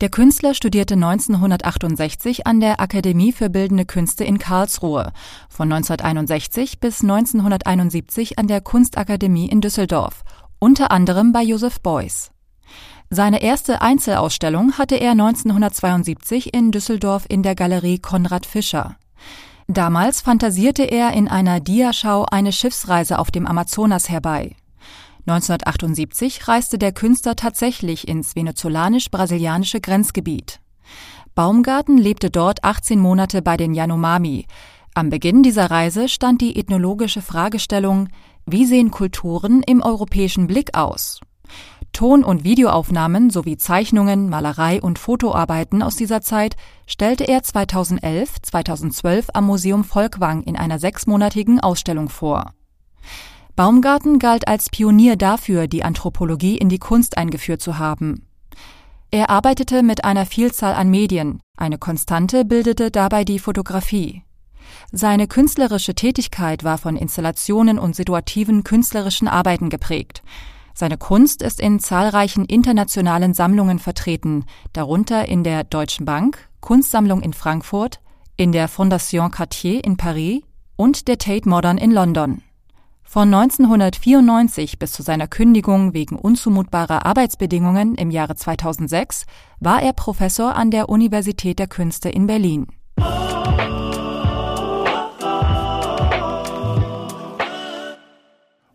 [0.00, 5.12] Der Künstler studierte 1968 an der Akademie für Bildende Künste in Karlsruhe,
[5.48, 10.22] von 1961 bis 1971 an der Kunstakademie in Düsseldorf,
[10.60, 12.30] unter anderem bei Joseph Beuys.
[13.10, 18.94] Seine erste Einzelausstellung hatte er 1972 in Düsseldorf in der Galerie Konrad Fischer.
[19.70, 24.56] Damals fantasierte er in einer Diaschau eine Schiffsreise auf dem Amazonas herbei.
[25.26, 30.58] 1978 reiste der Künstler tatsächlich ins venezolanisch-brasilianische Grenzgebiet.
[31.36, 34.46] Baumgarten lebte dort 18 Monate bei den Yanomami.
[34.94, 38.08] Am Beginn dieser Reise stand die ethnologische Fragestellung,
[38.46, 41.20] wie sehen Kulturen im europäischen Blick aus?
[41.92, 49.28] Ton- und Videoaufnahmen sowie Zeichnungen, Malerei und Fotoarbeiten aus dieser Zeit stellte er 2011, 2012
[49.34, 52.52] am Museum Volkwang in einer sechsmonatigen Ausstellung vor.
[53.56, 58.26] Baumgarten galt als Pionier dafür, die Anthropologie in die Kunst eingeführt zu haben.
[59.10, 64.22] Er arbeitete mit einer Vielzahl an Medien, eine Konstante bildete dabei die Fotografie.
[64.92, 70.22] Seine künstlerische Tätigkeit war von Installationen und situativen künstlerischen Arbeiten geprägt.
[70.74, 77.32] Seine Kunst ist in zahlreichen internationalen Sammlungen vertreten, darunter in der Deutschen Bank, Kunstsammlung in
[77.32, 78.00] Frankfurt,
[78.36, 80.42] in der Fondation Cartier in Paris
[80.76, 82.42] und der Tate Modern in London.
[83.02, 89.26] Von 1994 bis zu seiner Kündigung wegen unzumutbarer Arbeitsbedingungen im Jahre 2006
[89.58, 92.68] war er Professor an der Universität der Künste in Berlin.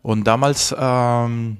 [0.02, 1.56] Und damals ähm,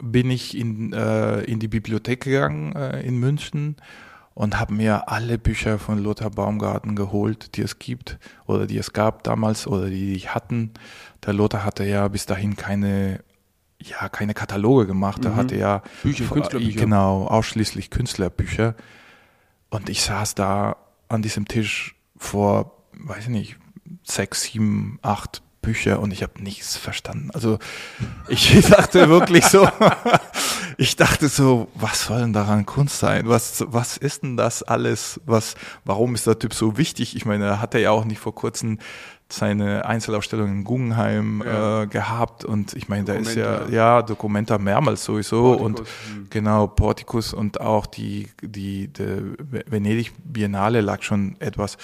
[0.00, 3.76] bin ich in, äh, in die Bibliothek gegangen äh, in München
[4.34, 8.92] und habe mir alle Bücher von Lothar Baumgarten geholt, die es gibt oder die es
[8.92, 10.72] gab damals oder die ich hatten.
[11.24, 13.22] Der Lothar hatte ja bis dahin keine
[13.82, 15.36] ja keine Kataloge gemacht, er mhm.
[15.36, 16.80] hatte ja Bücher, Künstlerbücher.
[16.80, 18.74] Genau, ausschließlich Künstlerbücher.
[19.70, 20.76] Und ich saß da
[21.08, 23.56] an diesem Tisch vor, weiß ich nicht,
[24.02, 27.30] sechs, sieben, acht Bücher und ich habe nichts verstanden.
[27.32, 27.58] Also
[28.28, 29.68] ich dachte wirklich so,
[30.78, 33.28] ich dachte so, was soll denn daran Kunst sein?
[33.28, 35.20] Was, was ist denn das alles?
[35.26, 37.16] Was, warum ist der Typ so wichtig?
[37.16, 38.78] Ich meine, er hatte ja auch nicht vor kurzem
[39.32, 41.82] seine Einzelausstellung in Guggenheim ja.
[41.82, 45.66] äh, gehabt und ich meine, da ist ja, ja, Dokumenta mehrmals sowieso Portikus.
[45.66, 46.26] und hm.
[46.30, 49.34] genau, Portikus und auch die, die, die
[49.66, 51.78] Venedig Biennale lag schon etwas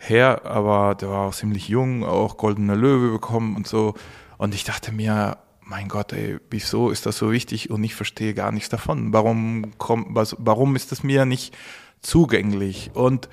[0.00, 3.94] her, aber der war auch ziemlich jung, auch Goldene Löwe bekommen und so.
[4.38, 8.34] Und ich dachte mir, mein Gott, ey, wieso ist das so wichtig und ich verstehe
[8.34, 9.12] gar nichts davon?
[9.12, 11.56] Warum kommt, was, warum ist das mir nicht
[12.00, 12.90] zugänglich?
[12.94, 13.28] Und,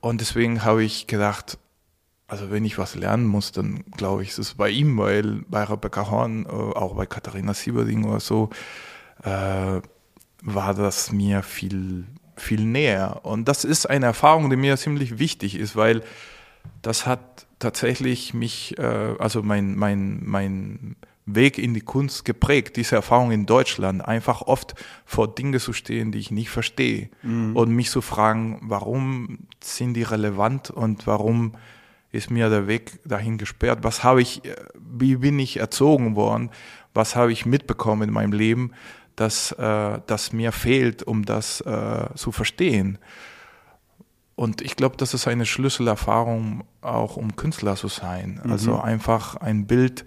[0.00, 1.58] und deswegen habe ich gedacht,
[2.28, 5.64] also wenn ich was lernen muss, dann glaube ich, ist es bei ihm, weil bei
[5.64, 8.50] Rebecca Horn, äh, auch bei Katharina Sieberding oder so,
[9.22, 9.80] äh,
[10.42, 13.20] war das mir viel viel näher.
[13.22, 16.02] Und das ist eine Erfahrung, die mir ziemlich wichtig ist, weil
[16.82, 22.96] das hat tatsächlich mich, äh, also mein, mein, mein Weg in die Kunst geprägt, diese
[22.96, 24.74] Erfahrung in Deutschland, einfach oft
[25.06, 27.56] vor Dinge zu stehen, die ich nicht verstehe mhm.
[27.56, 31.54] und mich zu fragen, warum sind die relevant und warum
[32.12, 33.80] ist mir der Weg dahin gesperrt?
[33.82, 36.50] Was habe ich, äh, wie bin ich erzogen worden?
[36.92, 38.72] Was habe ich mitbekommen in meinem Leben?
[39.16, 42.98] Das, äh, das mir fehlt, um das äh, zu verstehen.
[44.36, 48.40] Und ich glaube, das ist eine Schlüsselerfahrung auch, um Künstler zu sein.
[48.42, 48.52] Mhm.
[48.52, 50.04] Also einfach ein Bild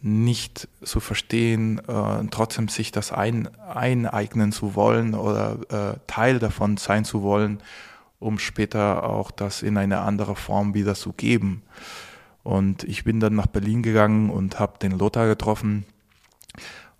[0.00, 6.76] nicht zu verstehen, äh, trotzdem sich das ein, eineignen zu wollen oder äh, Teil davon
[6.76, 7.60] sein zu wollen,
[8.20, 11.62] um später auch das in eine andere Form wieder zu geben.
[12.44, 15.84] Und ich bin dann nach Berlin gegangen und habe den Lothar getroffen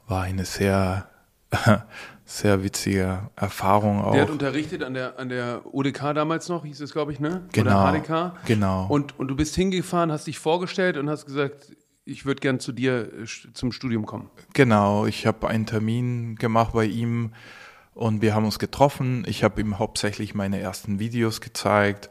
[0.08, 1.08] war eine sehr,
[2.24, 4.12] sehr witzige Erfahrung auch.
[4.12, 7.46] Der hat unterrichtet an der, an der UDK damals noch, hieß es, glaube ich, ne?
[7.52, 7.88] Genau.
[7.88, 8.32] Oder HDK.
[8.46, 8.86] Genau.
[8.88, 11.72] Und, und du bist hingefahren, hast dich vorgestellt und hast gesagt,
[12.04, 14.30] ich würde gern zu dir äh, zum Studium kommen.
[14.54, 17.32] Genau, ich habe einen Termin gemacht bei ihm
[17.94, 19.24] und wir haben uns getroffen.
[19.26, 22.08] Ich habe ihm hauptsächlich meine ersten Videos gezeigt,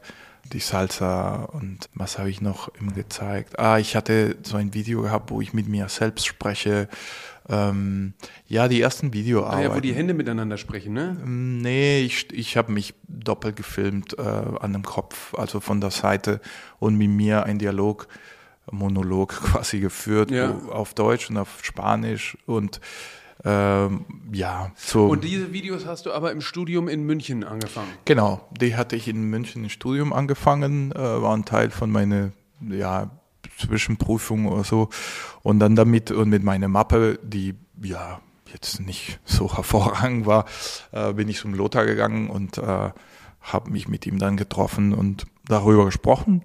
[0.52, 3.58] die Salsa und was habe ich noch ihm gezeigt?
[3.58, 6.88] Ah, ich hatte so ein Video gehabt, wo ich mit mir selbst spreche
[7.48, 8.14] ähm,
[8.46, 9.66] ja, die ersten Videoarbeiten.
[9.66, 11.16] Ah ja, wo die Hände miteinander sprechen, ne?
[11.22, 15.90] Ähm, nee, ich, ich habe mich doppelt gefilmt äh, an dem Kopf, also von der
[15.90, 16.40] Seite
[16.78, 18.08] und mit mir ein Dialog,
[18.70, 20.58] Monolog quasi geführt ja.
[20.70, 22.80] auf Deutsch und auf Spanisch und
[23.44, 25.06] ähm, ja, so.
[25.06, 27.88] Und diese Videos hast du aber im Studium in München angefangen?
[28.04, 32.32] Genau, die hatte ich in München im Studium angefangen, äh, war ein Teil von meiner
[32.60, 33.10] ja,
[33.58, 34.88] Zwischenprüfung oder so.
[35.42, 38.20] Und dann damit und mit meiner Mappe, die ja
[38.52, 40.46] jetzt nicht so hervorragend war,
[40.92, 42.90] äh, bin ich zum Lothar gegangen und äh,
[43.40, 46.42] habe mich mit ihm dann getroffen und darüber gesprochen.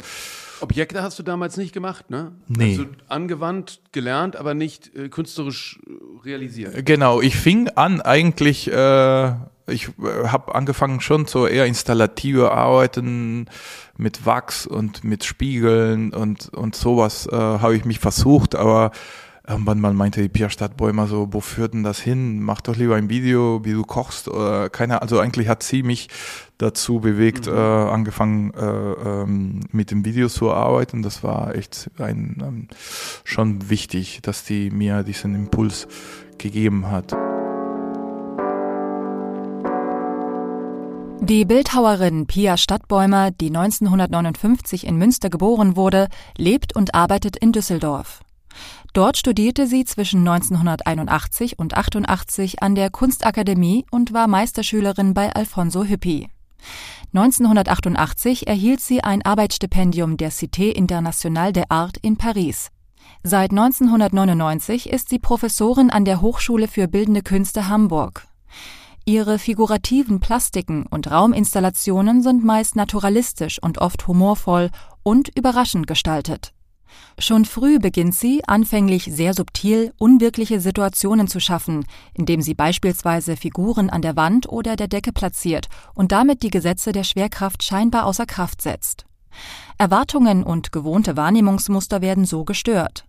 [0.61, 2.31] Objekte hast du damals nicht gemacht, ne?
[2.47, 2.71] Nee.
[2.71, 6.85] Also angewandt, gelernt, aber nicht äh, künstlerisch äh, realisiert.
[6.85, 9.33] Genau, ich fing an eigentlich, äh,
[9.67, 13.47] ich äh, habe angefangen schon so eher installative Arbeiten
[13.97, 18.91] mit Wachs und mit Spiegeln und, und sowas äh, habe ich mich versucht, aber
[19.47, 22.41] irgendwann mal meinte die Pia Stadtbäumer so, wo führt denn das hin?
[22.41, 26.07] Mach doch lieber ein Video, wie du kochst oder keine, also eigentlich hat sie mich
[26.57, 27.53] dazu bewegt, mhm.
[27.53, 31.01] äh, angefangen äh, ähm, mit dem Video zu arbeiten.
[31.01, 32.67] Das war echt ein, ähm,
[33.25, 35.87] schon wichtig, dass die mir diesen Impuls
[36.37, 37.13] gegeben hat.
[41.23, 48.19] Die Bildhauerin Pia Stadtbäumer, die 1959 in Münster geboren wurde, lebt und arbeitet in Düsseldorf.
[48.91, 55.85] Dort studierte sie zwischen 1981 und 88 an der Kunstakademie und war Meisterschülerin bei Alfonso
[55.85, 56.27] Hüppi.
[57.13, 62.67] 1988 erhielt sie ein Arbeitsstipendium der Cité Internationale des Arts in Paris.
[63.23, 68.27] Seit 1999 ist sie Professorin an der Hochschule für Bildende Künste Hamburg.
[69.05, 74.69] Ihre figurativen Plastiken und Rauminstallationen sind meist naturalistisch und oft humorvoll
[75.03, 76.53] und überraschend gestaltet.
[77.19, 83.89] Schon früh beginnt sie, anfänglich sehr subtil, unwirkliche Situationen zu schaffen, indem sie beispielsweise Figuren
[83.89, 88.25] an der Wand oder der Decke platziert und damit die Gesetze der Schwerkraft scheinbar außer
[88.25, 89.05] Kraft setzt.
[89.77, 93.05] Erwartungen und gewohnte Wahrnehmungsmuster werden so gestört.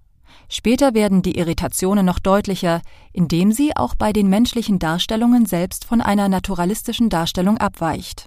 [0.49, 6.01] Später werden die Irritationen noch deutlicher, indem sie auch bei den menschlichen Darstellungen selbst von
[6.01, 8.27] einer naturalistischen Darstellung abweicht.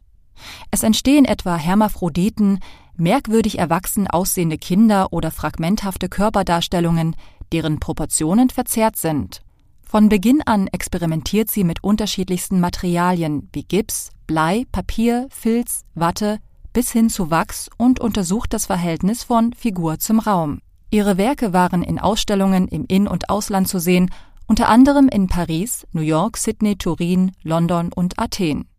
[0.72, 2.60] Es entstehen etwa Hermaphroditen,
[2.96, 7.16] merkwürdig erwachsen aussehende Kinder oder fragmenthafte Körperdarstellungen,
[7.52, 9.42] deren Proportionen verzerrt sind.
[9.82, 16.40] Von Beginn an experimentiert sie mit unterschiedlichsten Materialien wie Gips, Blei, Papier, Filz, Watte
[16.74, 20.62] bis hin zu Wachs und untersucht das Verhältnis von Figur zum Raum.
[20.90, 24.10] Ihre Werke waren in Ausstellungen im In- und Ausland zu sehen,
[24.48, 28.70] unter anderem in Paris, New York, Sydney, Turin, London und Athen.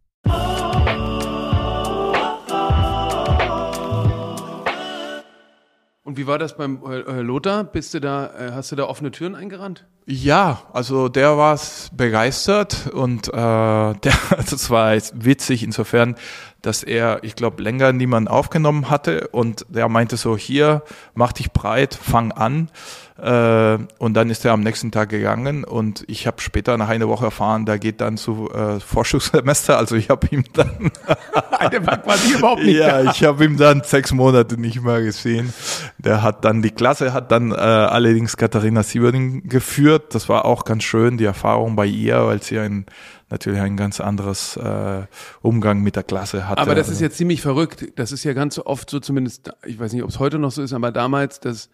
[6.02, 7.64] Und wie war das beim äh, Lothar?
[7.64, 9.84] Bist du da, äh, hast du da offene Türen eingerannt?
[10.06, 11.60] Ja, also der war
[11.92, 16.14] begeistert und äh, der, das war witzig insofern,
[16.62, 20.82] dass er, ich glaube, länger niemand aufgenommen hatte und der meinte so, hier,
[21.14, 22.68] mach dich breit, fang an.
[23.16, 27.08] Äh, und dann ist er am nächsten Tag gegangen und ich habe später nach einer
[27.08, 29.76] Woche erfahren, der geht dann zu äh, Forschungssemester.
[29.76, 30.92] Also ich habe ihm dann
[31.84, 32.76] war quasi überhaupt nicht.
[32.76, 35.52] Ja, ich habe ihm dann sechs Monate nicht mehr gesehen.
[35.98, 40.14] Der hat dann die Klasse hat dann äh, allerdings Katharina Sieberding geführt.
[40.14, 42.86] Das war auch ganz schön die Erfahrung bei ihr, weil sie ein
[43.30, 45.06] natürlich ein ganz anderes äh,
[45.42, 46.60] Umgang mit der Klasse hatte.
[46.60, 47.92] Aber das ist ja ziemlich verrückt.
[47.96, 50.62] Das ist ja ganz oft so, zumindest, ich weiß nicht, ob es heute noch so
[50.62, 51.70] ist, aber damals, dass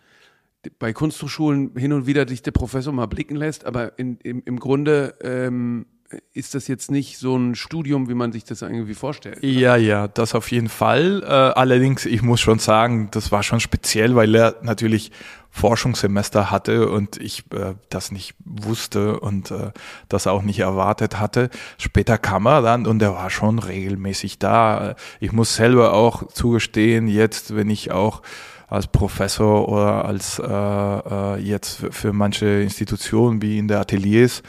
[0.78, 4.58] bei Kunsthochschulen hin und wieder dich der Professor mal blicken lässt, aber in, im, im
[4.58, 5.86] Grunde ähm,
[6.32, 9.38] ist das jetzt nicht so ein Studium, wie man sich das irgendwie vorstellt.
[9.38, 9.46] Oder?
[9.46, 11.22] Ja, ja, das auf jeden Fall.
[11.22, 15.12] Äh, allerdings, ich muss schon sagen, das war schon speziell, weil er natürlich
[15.50, 19.70] Forschungssemester hatte und ich äh, das nicht wusste und äh,
[20.08, 21.48] das auch nicht erwartet hatte.
[21.78, 24.96] Später kam er dann und er war schon regelmäßig da.
[25.20, 28.22] Ich muss selber auch zugestehen, jetzt, wenn ich auch
[28.66, 34.42] als Professor oder als äh, äh, jetzt für manche Institutionen wie in der Ateliers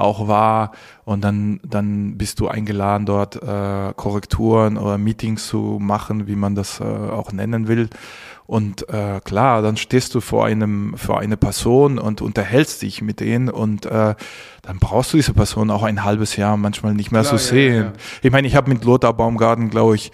[0.00, 0.72] auch war
[1.04, 6.54] und dann dann bist du eingeladen dort äh, Korrekturen oder Meetings zu machen, wie man
[6.54, 7.88] das äh, auch nennen will
[8.50, 13.20] und äh, klar, dann stehst du vor einem vor eine Person und unterhältst dich mit
[13.20, 14.16] denen und äh,
[14.62, 17.74] dann brauchst du diese Person auch ein halbes Jahr manchmal nicht mehr zu ja, sehen.
[17.74, 17.92] ja, ja.
[18.22, 20.10] Ich meine, ich habe mit Lothar Baumgarten, glaube ich,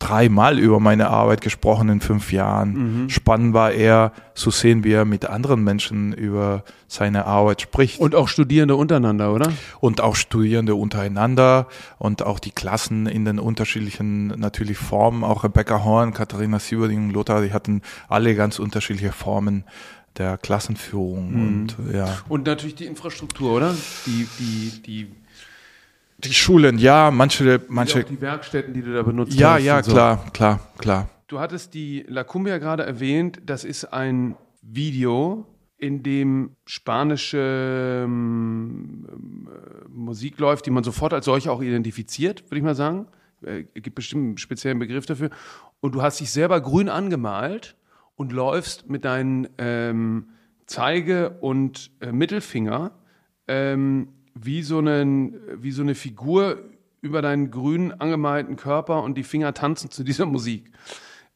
[0.00, 3.04] dreimal über meine Arbeit gesprochen in fünf Jahren.
[3.04, 3.10] Mhm.
[3.10, 8.00] Spannend war eher zu sehen, wie er mit anderen Menschen über seine Arbeit spricht.
[8.00, 9.52] Und auch Studierende untereinander, oder?
[9.78, 15.22] und auch Studierende untereinander und auch die Klassen in den unterschiedlichen natürlich Formen.
[15.22, 19.64] Auch Rebecca Horn, Katharina Sieberding, Lothar, die hatten alle ganz unterschiedliche Formen
[20.16, 21.42] der Klassenführung Mhm.
[21.46, 22.08] und ja.
[22.28, 23.74] Und natürlich die Infrastruktur, oder?
[24.06, 25.12] Die, die, die,
[26.24, 29.64] Die Schulen, ja, manche, manche, auch die Werkstätten, die du da benutzt ja, hast.
[29.64, 29.92] ja, und so.
[29.92, 31.08] klar, klar, klar.
[31.28, 33.40] Du hattest die La Cumbia gerade erwähnt.
[33.46, 35.46] Das ist ein Video,
[35.78, 39.06] in dem spanische ähm,
[39.46, 43.06] äh, Musik läuft, die man sofort als solche auch identifiziert, würde ich mal sagen.
[43.42, 45.30] Äh, Es gibt bestimmt einen speziellen Begriff dafür.
[45.80, 47.76] Und du hast dich selber grün angemalt
[48.16, 50.28] und läufst mit deinen ähm,
[50.66, 52.92] Zeige- und äh, Mittelfinger
[53.48, 56.58] ähm, wie, so einen, wie so eine Figur
[57.00, 60.70] über deinen grünen angemalten Körper und die Finger tanzen zu dieser Musik.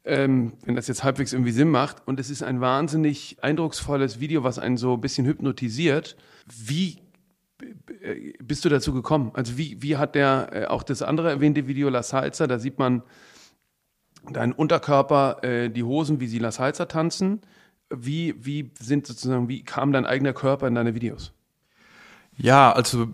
[0.07, 2.07] Ähm, wenn das jetzt halbwegs irgendwie Sinn macht.
[2.07, 6.17] Und es ist ein wahnsinnig eindrucksvolles Video, was einen so ein bisschen hypnotisiert.
[6.47, 6.99] Wie
[8.03, 9.31] äh, bist du dazu gekommen?
[9.35, 12.79] Also wie, wie hat der, äh, auch das andere erwähnte Video La Salsa, da sieht
[12.79, 13.03] man
[14.31, 17.41] deinen Unterkörper, äh, die Hosen, wie sie La Salsa tanzen.
[17.91, 21.34] Wie, wie sind sozusagen, wie kam dein eigener Körper in deine Videos?
[22.37, 23.09] Ja, also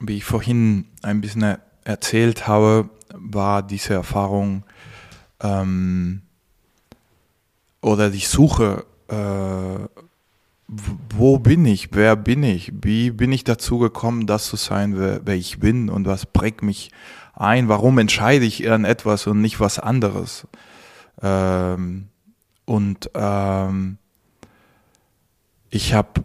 [0.00, 4.64] wie ich vorhin ein bisschen erzählt habe, war diese Erfahrung
[5.40, 6.22] ähm,
[7.80, 10.04] oder die Suche, äh,
[10.68, 15.20] wo bin ich, wer bin ich, wie bin ich dazu gekommen, das zu sein, wer,
[15.24, 16.90] wer ich bin und was prägt mich
[17.34, 20.48] ein, warum entscheide ich irgendetwas und nicht was anderes.
[21.22, 22.08] Ähm,
[22.64, 23.98] und ähm,
[25.70, 26.22] ich habe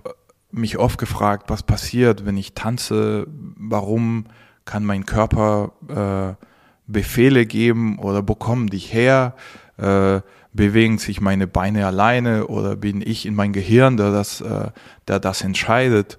[0.51, 4.25] mich oft gefragt, was passiert, wenn ich tanze, warum
[4.65, 6.45] kann mein Körper äh,
[6.87, 9.35] Befehle geben oder bekommen die her,
[9.77, 10.21] äh,
[10.53, 14.69] bewegen sich meine Beine alleine oder bin ich in mein Gehirn, der das, äh,
[15.07, 16.17] der das entscheidet.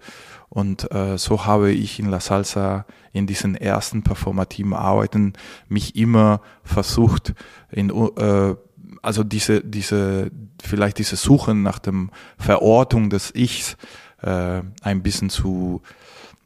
[0.48, 5.34] Und äh, so habe ich in La Salsa in diesen ersten performativen Arbeiten
[5.68, 7.34] mich immer versucht,
[7.70, 8.54] in, äh,
[9.02, 10.30] also diese, diese,
[10.62, 13.76] vielleicht diese Suche nach dem Verortung des Ichs
[14.22, 15.82] äh, ein bisschen zu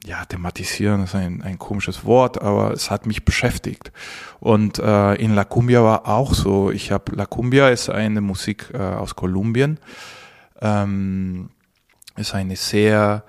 [0.07, 3.91] ja, thematisieren ist ein, ein komisches Wort, aber es hat mich beschäftigt.
[4.39, 6.71] Und äh, in La Cumbia war auch so.
[6.71, 9.79] Ich habe La Cumbia ist eine Musik äh, aus Kolumbien,
[10.61, 11.51] ähm,
[12.17, 13.25] ist eine sehr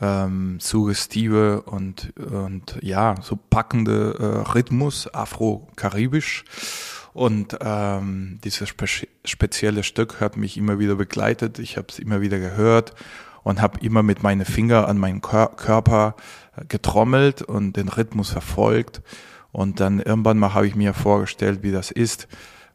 [0.00, 6.44] ähm, suggestive und und ja so packende äh, Rhythmus, afro-karibisch.
[7.12, 8.86] Und ähm, dieses spe
[9.24, 11.58] spezielle Stück hat mich immer wieder begleitet.
[11.58, 12.94] Ich habe es immer wieder gehört
[13.42, 16.14] und habe immer mit meinen Finger an meinen Körper
[16.56, 19.02] äh, getrommelt und den Rhythmus verfolgt.
[19.52, 22.28] Und dann irgendwann mal habe ich mir vorgestellt, wie das ist,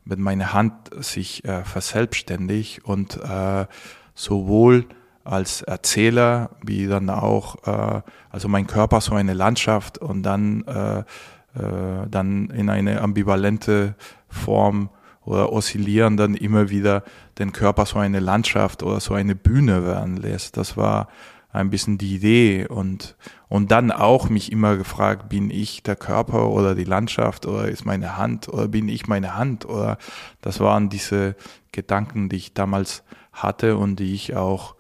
[0.04, 3.66] wenn meine Hand sich äh, verselbstständigt und äh,
[4.14, 4.86] sowohl
[5.24, 11.00] als Erzähler wie dann auch, äh, also mein Körper so eine Landschaft und dann, äh,
[11.00, 13.96] äh, dann in eine ambivalente
[14.30, 14.90] Form
[15.24, 17.04] oder oszillieren dann immer wieder
[17.38, 20.58] den Körper so eine Landschaft oder so eine Bühne werden lässt.
[20.58, 21.08] Das war
[21.56, 23.16] ein bisschen die Idee und,
[23.48, 27.86] und dann auch mich immer gefragt, bin ich der Körper oder die Landschaft oder ist
[27.86, 29.98] meine Hand oder bin ich meine Hand oder
[30.42, 31.36] das waren diese
[31.72, 34.76] Gedanken, die ich damals hatte und die ich auch,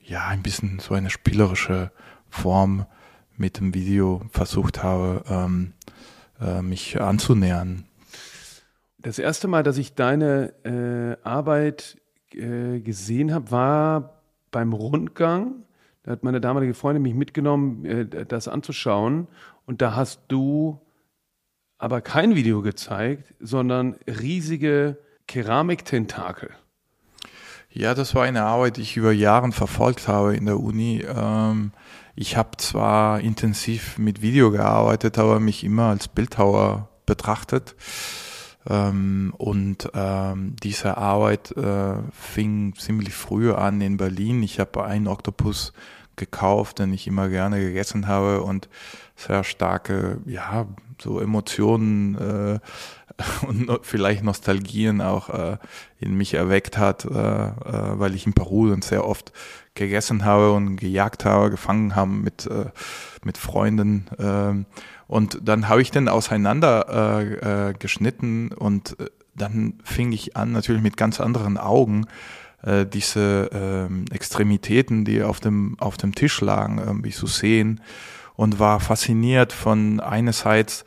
[0.00, 1.90] ja, ein bisschen so eine spielerische
[2.30, 2.86] Form
[3.36, 5.72] mit dem Video versucht habe, ähm,
[6.40, 7.86] äh, mich anzunähern.
[9.04, 11.98] Das erste Mal, dass ich deine äh, Arbeit
[12.32, 15.56] äh, gesehen habe, war beim Rundgang.
[16.04, 19.28] Da hat meine damalige Freundin mich mitgenommen, äh, das anzuschauen.
[19.66, 20.80] Und da hast du
[21.76, 26.48] aber kein Video gezeigt, sondern riesige Keramiktentakel.
[27.68, 31.04] Ja, das war eine Arbeit, die ich über Jahre verfolgt habe in der Uni.
[31.06, 31.72] Ähm,
[32.16, 37.76] ich habe zwar intensiv mit Video gearbeitet, aber mich immer als Bildhauer betrachtet.
[38.68, 44.42] Ähm, und ähm, diese Arbeit äh, fing ziemlich früh an in Berlin.
[44.42, 45.72] Ich habe einen Oktopus
[46.16, 48.68] gekauft, den ich immer gerne gegessen habe und
[49.16, 50.66] sehr starke, ja,
[51.00, 52.58] so Emotionen äh,
[53.46, 55.58] und vielleicht Nostalgien auch äh,
[56.00, 57.52] in mich erweckt hat, äh, äh,
[57.98, 59.32] weil ich in Peru dann sehr oft
[59.74, 62.66] gegessen habe und gejagt habe, gefangen haben mit, äh,
[63.24, 64.66] mit Freunden.
[65.14, 70.50] Und dann habe ich den auseinander äh, äh, geschnitten und äh, dann fing ich an,
[70.50, 72.06] natürlich mit ganz anderen Augen,
[72.64, 77.80] äh, diese äh, Extremitäten, die auf dem, auf dem Tisch lagen, irgendwie zu sehen
[78.34, 80.84] und war fasziniert von einerseits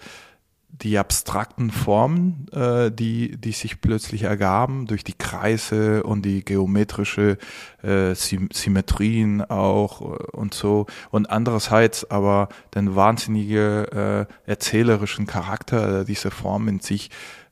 [0.82, 7.38] die abstrakten Formen, äh, die, die sich plötzlich ergaben durch die Kreise und die geometrische
[7.82, 10.86] äh, Symmetrien auch äh, und so.
[11.10, 17.10] Und andererseits aber den wahnsinnige äh, erzählerischen Charakter dieser Form in sich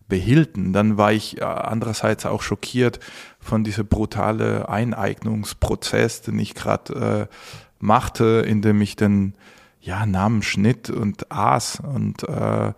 [0.07, 0.71] behielten.
[0.71, 2.99] Dann war ich äh, andererseits auch schockiert
[3.39, 7.35] von dieser brutale Eineignungsprozess, den ich gerade äh,
[7.79, 9.33] machte, indem ich den
[9.85, 12.73] ja, nahm Schnitt und aß und äh,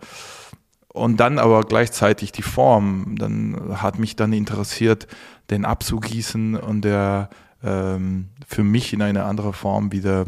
[0.88, 3.16] und dann aber gleichzeitig die Form.
[3.18, 5.06] Dann hat mich dann interessiert,
[5.48, 7.30] den abzugießen und der
[7.62, 10.26] ähm, für mich in eine andere Form wieder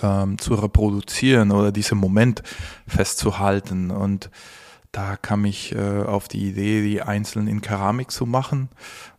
[0.00, 2.42] ähm, zu reproduzieren oder diesen Moment
[2.86, 3.90] festzuhalten.
[3.90, 4.30] Und
[4.92, 8.68] da kam ich äh, auf die Idee, die einzeln in Keramik zu machen,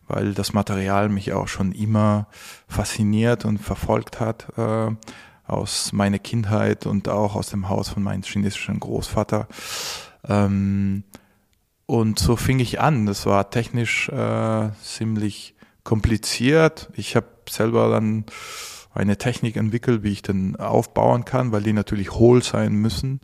[0.06, 2.28] weil das Material mich auch schon immer
[2.68, 4.90] fasziniert und verfolgt hat äh,
[5.46, 9.48] aus meiner Kindheit und auch aus dem Haus von meinem chinesischen Großvater.
[10.26, 11.04] Ähm,
[11.86, 13.06] und so fing ich an.
[13.06, 16.88] Das war technisch äh, ziemlich kompliziert.
[16.94, 18.24] Ich habe selber dann
[18.94, 23.20] eine Technik entwickelt, wie ich den aufbauen kann, weil die natürlich hohl sein müssen.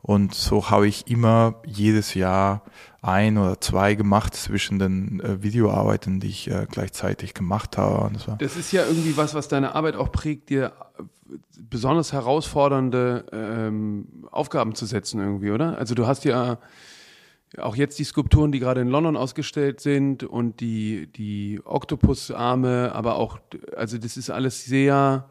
[0.00, 2.62] Und so habe ich immer jedes Jahr
[3.02, 8.12] ein oder zwei gemacht zwischen den äh, Videoarbeiten, die ich äh, gleichzeitig gemacht habe.
[8.12, 10.72] Das, das, ist ja irgendwie was, was deine Arbeit auch prägt, dir
[11.58, 15.78] besonders herausfordernde ähm, Aufgaben zu setzen irgendwie, oder?
[15.78, 16.58] Also du hast ja
[17.58, 23.16] auch jetzt die Skulpturen, die gerade in London ausgestellt sind und die, die Oktopusarme, aber
[23.16, 23.38] auch,
[23.76, 25.28] also das ist alles sehr,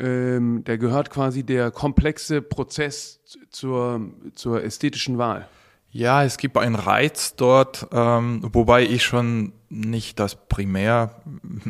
[0.00, 3.20] ähm, der gehört quasi der komplexe Prozess
[3.50, 4.00] zur,
[4.34, 5.48] zur ästhetischen Wahl.
[5.90, 11.22] Ja, es gibt einen Reiz dort, ähm, wobei ich schon nicht das primär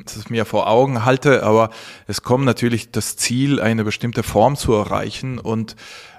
[0.04, 1.70] das mir vor Augen halte, aber
[2.06, 5.76] es kommt natürlich das Ziel, eine bestimmte Form zu erreichen und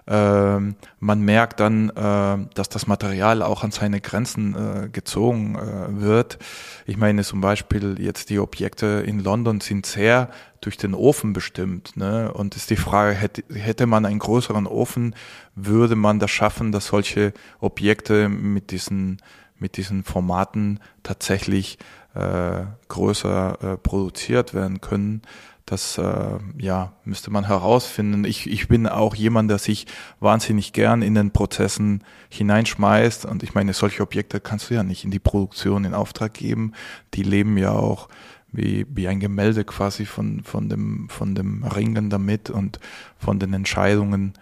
[0.10, 6.40] man merkt dann, äh, dass das Material auch an seine Grenzen äh, gezogen äh, wird.
[6.86, 10.30] Ich meine zum Beispiel jetzt die Objekte in London sind sehr
[10.62, 11.98] durch den Ofen bestimmt.
[11.98, 12.32] Ne?
[12.32, 15.14] Und ist die Frage, hätte, hätte man einen größeren Ofen,
[15.56, 19.22] würde man das schaffen, dass solche Objekte mit diesen,
[19.60, 21.78] mit diesen Formaten tatsächlich
[22.16, 25.22] äh, größer äh, produziert werden können.
[25.68, 28.24] Das äh, ja, müsste man herausfinden.
[28.24, 29.86] Ich, ich bin auch jemand, der sich
[30.22, 33.26] wahnsinnig gern in den Prozessen hineinschmeißt.
[33.26, 36.72] Und ich meine, solche Objekte kannst du ja nicht in die Produktion in Auftrag geben.
[37.16, 38.08] Die leben ja auch
[38.50, 42.80] wie, wie ein Gemälde quasi von, von, dem, von dem Ringen damit und
[43.18, 44.36] von den Entscheidungen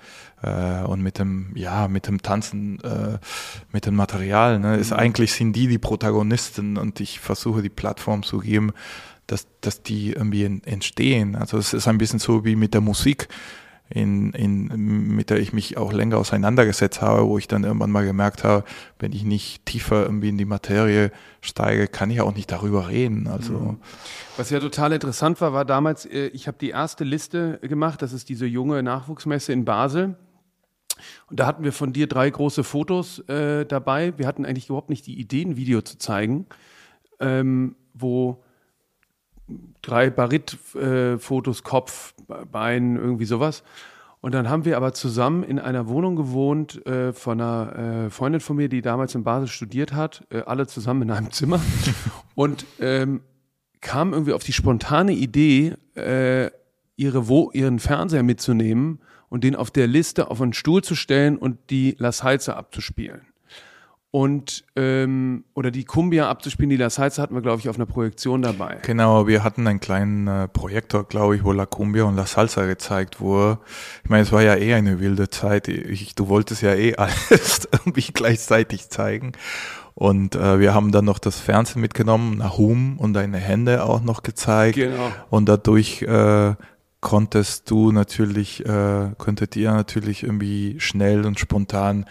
[0.43, 3.17] äh, und mit dem, ja, mit dem Tanzen, äh,
[3.71, 4.59] mit dem Material.
[4.59, 4.78] Ne?
[4.78, 4.97] Ist, mhm.
[4.97, 8.73] eigentlich sind die die Protagonisten und ich versuche die Plattform zu geben,
[9.28, 11.36] dass, dass die irgendwie entstehen.
[11.36, 13.28] Also es ist ein bisschen so wie mit der Musik,
[13.89, 14.67] in, in,
[15.15, 18.63] mit der ich mich auch länger auseinandergesetzt habe, wo ich dann irgendwann mal gemerkt habe,
[18.97, 21.11] wenn ich nicht tiefer irgendwie in die Materie
[21.41, 23.28] steige, kann ich auch nicht darüber reden.
[23.28, 23.78] Also mhm.
[24.38, 28.11] was ja total interessant war, war damals, äh, ich habe die erste Liste gemacht, das
[28.11, 30.15] ist diese junge Nachwuchsmesse in Basel.
[31.30, 34.17] Und da hatten wir von dir drei große Fotos äh, dabei.
[34.17, 36.47] Wir hatten eigentlich überhaupt nicht die Idee, ein Video zu zeigen,
[37.19, 38.43] ähm, wo
[39.81, 42.13] drei Barit-Fotos, äh, Kopf,
[42.51, 43.63] Bein, irgendwie sowas.
[44.21, 48.41] Und dann haben wir aber zusammen in einer Wohnung gewohnt äh, von einer äh, Freundin
[48.41, 51.61] von mir, die damals in Basel studiert hat, äh, alle zusammen in einem Zimmer.
[52.35, 53.21] und ähm,
[53.81, 56.49] kam irgendwie auf die spontane Idee, äh,
[56.95, 61.37] ihre Wo ihren Fernseher mitzunehmen und den auf der Liste auf einen Stuhl zu stellen
[61.37, 63.21] und die La Salsa abzuspielen
[64.16, 67.86] und ähm, oder die Cumbia abzuspielen, die das heißt, hatten wir, glaube ich, auf einer
[67.86, 68.78] Projektion dabei.
[68.84, 72.66] Genau, wir hatten einen kleinen äh, Projektor, glaube ich, wo La Cumbia und La Salsa
[72.66, 73.59] gezeigt wurde.
[74.05, 75.68] Ich meine, es war ja eh eine wilde Zeit.
[75.68, 79.34] Ich, du wolltest ja eh alles irgendwie gleichzeitig zeigen.
[79.95, 84.24] Und äh, wir haben dann noch das Fernsehen mitgenommen, Nahum und deine Hände auch noch
[84.24, 84.76] gezeigt.
[84.76, 85.11] Genau.
[85.30, 86.55] Und dadurch äh,
[87.05, 92.05] konntest du natürlich, äh, könntet ihr natürlich irgendwie schnell und spontan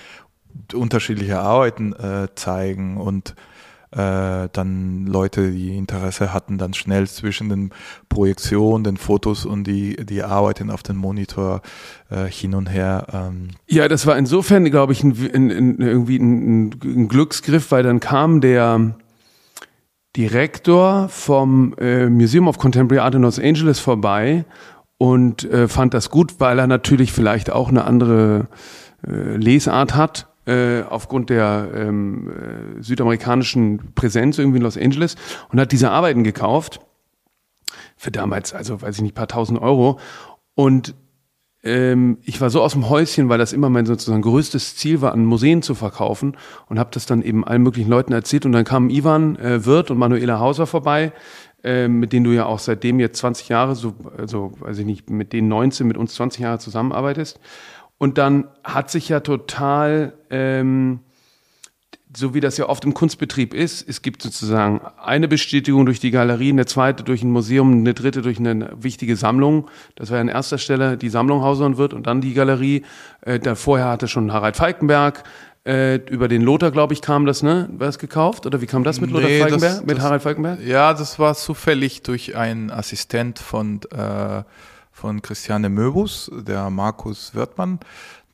[0.73, 3.35] unterschiedliche Arbeiten äh, zeigen und
[3.95, 7.71] äh, dann Leute, die Interesse hatten, dann schnell zwischen den
[8.09, 11.63] Projektionen, den Fotos und die, die Arbeiten auf dem Monitor
[12.11, 13.07] äh, hin und her.
[13.13, 13.51] Ähm.
[13.69, 18.41] Ja, das war insofern, glaube ich, ein, ein, ein, irgendwie ein, Glücksgriff, weil dann kam
[18.41, 18.97] der
[20.17, 24.45] Direktor vom äh, Museum of Contemporary Art in Los Angeles vorbei
[24.99, 28.49] und äh, fand das gut, weil er natürlich vielleicht auch eine andere
[29.07, 35.17] äh, Lesart hat äh, aufgrund der ähm, äh, südamerikanischen Präsenz irgendwie in Los Angeles
[35.51, 36.81] und hat diese Arbeiten gekauft
[37.97, 39.99] für damals, also weiß ich nicht, paar tausend Euro.
[40.55, 40.95] Und
[41.65, 45.13] ähm, ich war so aus dem Häuschen, weil das immer mein sozusagen größtes Ziel war,
[45.13, 46.37] an Museen zu verkaufen
[46.69, 48.45] und habe das dann eben allen möglichen Leuten erzählt.
[48.45, 51.13] Und dann kamen Ivan äh, Wirth und Manuela Hauser vorbei,
[51.63, 55.09] äh, mit denen du ja auch seitdem jetzt 20 Jahre, so also weiß ich nicht,
[55.09, 57.41] mit denen 19, mit uns 20 Jahre zusammenarbeitest.
[57.99, 61.01] Und dann hat sich ja total, ähm,
[62.17, 66.11] so wie das ja oft im Kunstbetrieb ist, es gibt sozusagen eine Bestätigung durch die
[66.11, 69.69] Galerie, eine zweite durch ein Museum, eine dritte durch eine wichtige Sammlung.
[69.97, 72.85] Das war an erster Stelle die Sammlung Hausern wird und dann die Galerie.
[73.23, 75.25] Äh, da vorher hatte schon Harald Falkenberg
[75.67, 77.69] äh, über den Lothar, glaube ich, kam das, ne?
[77.73, 78.45] War es gekauft?
[78.45, 79.73] Oder wie kam das mit Lothar nee, Falkenberg?
[79.77, 80.61] Das, mit das, Harald Falkenberg?
[80.61, 84.43] Ja, das war zufällig durch einen Assistent von äh,
[85.05, 87.79] von Christiane Möbus, der Markus Wirtmann.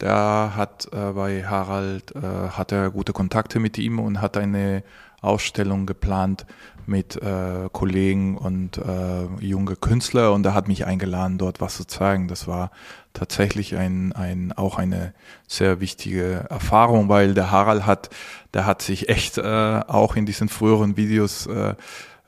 [0.01, 4.85] Der hat äh, bei Harald, äh, hat er gute Kontakte mit ihm und hat eine
[5.21, 6.47] Ausstellung geplant
[6.87, 11.89] mit äh, Kollegen und äh, junge Künstler und er hat mich eingeladen, dort was zu
[11.89, 12.29] zeigen.
[12.29, 12.71] Das war
[13.14, 15.12] tatsächlich ein, ein auch eine
[15.49, 18.11] sehr wichtige Erfahrung, weil der Harald hat,
[18.55, 19.43] der hat sich echt äh,
[19.89, 21.75] auch in diesen früheren Videos äh,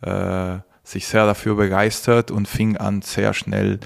[0.00, 3.78] äh, sich sehr dafür begeistert und fing an sehr schnell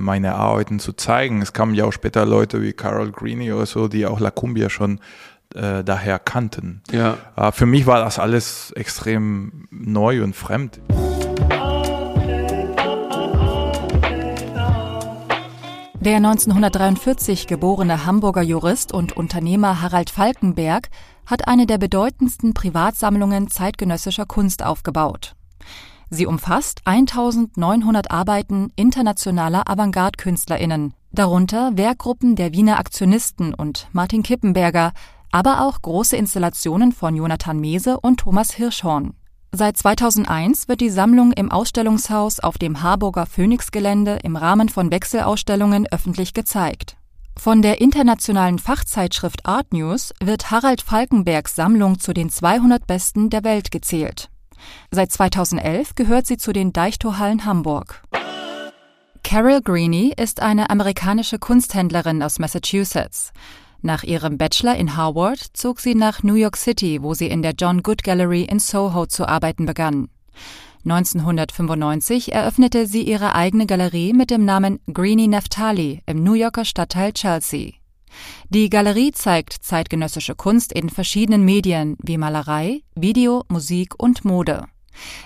[0.00, 1.42] meine Arbeiten zu zeigen.
[1.42, 4.70] Es kamen ja auch später Leute wie Carol Greene oder so, die auch La Cumbia
[4.70, 5.00] schon
[5.54, 6.82] äh, daher kannten.
[6.90, 7.16] Ja.
[7.36, 10.80] Äh, für mich war das alles extrem neu und fremd.
[16.00, 20.88] Der 1943 geborene Hamburger Jurist und Unternehmer Harald Falkenberg
[21.26, 25.36] hat eine der bedeutendsten Privatsammlungen zeitgenössischer Kunst aufgebaut.
[26.14, 34.92] Sie umfasst 1900 Arbeiten internationaler Avantgarde-KünstlerInnen, darunter Werkgruppen der Wiener Aktionisten und Martin Kippenberger,
[35.30, 39.14] aber auch große Installationen von Jonathan Mese und Thomas Hirschhorn.
[39.52, 45.86] Seit 2001 wird die Sammlung im Ausstellungshaus auf dem Harburger Phoenix-Gelände im Rahmen von Wechselausstellungen
[45.90, 46.98] öffentlich gezeigt.
[47.38, 53.44] Von der internationalen Fachzeitschrift Art News wird Harald Falkenbergs Sammlung zu den 200 besten der
[53.44, 54.28] Welt gezählt.
[54.90, 58.02] Seit 2011 gehört sie zu den Deichtorhallen Hamburg.
[59.22, 63.32] Carol Greene ist eine amerikanische Kunsthändlerin aus Massachusetts.
[63.80, 67.54] Nach ihrem Bachelor in Harvard zog sie nach New York City, wo sie in der
[67.58, 70.08] John Good Gallery in Soho zu arbeiten begann.
[70.84, 77.12] 1995 eröffnete sie ihre eigene Galerie mit dem Namen Greenie Naftali im New Yorker Stadtteil
[77.12, 77.81] Chelsea.
[78.48, 84.64] Die Galerie zeigt zeitgenössische Kunst in verschiedenen Medien wie Malerei, Video, Musik und Mode.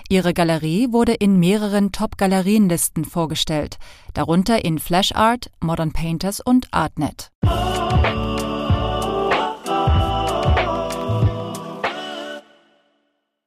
[0.09, 3.77] Ihre Galerie wurde in mehreren Top-Galerienlisten vorgestellt,
[4.13, 7.31] darunter in Flash Art, Modern Painters und Artnet.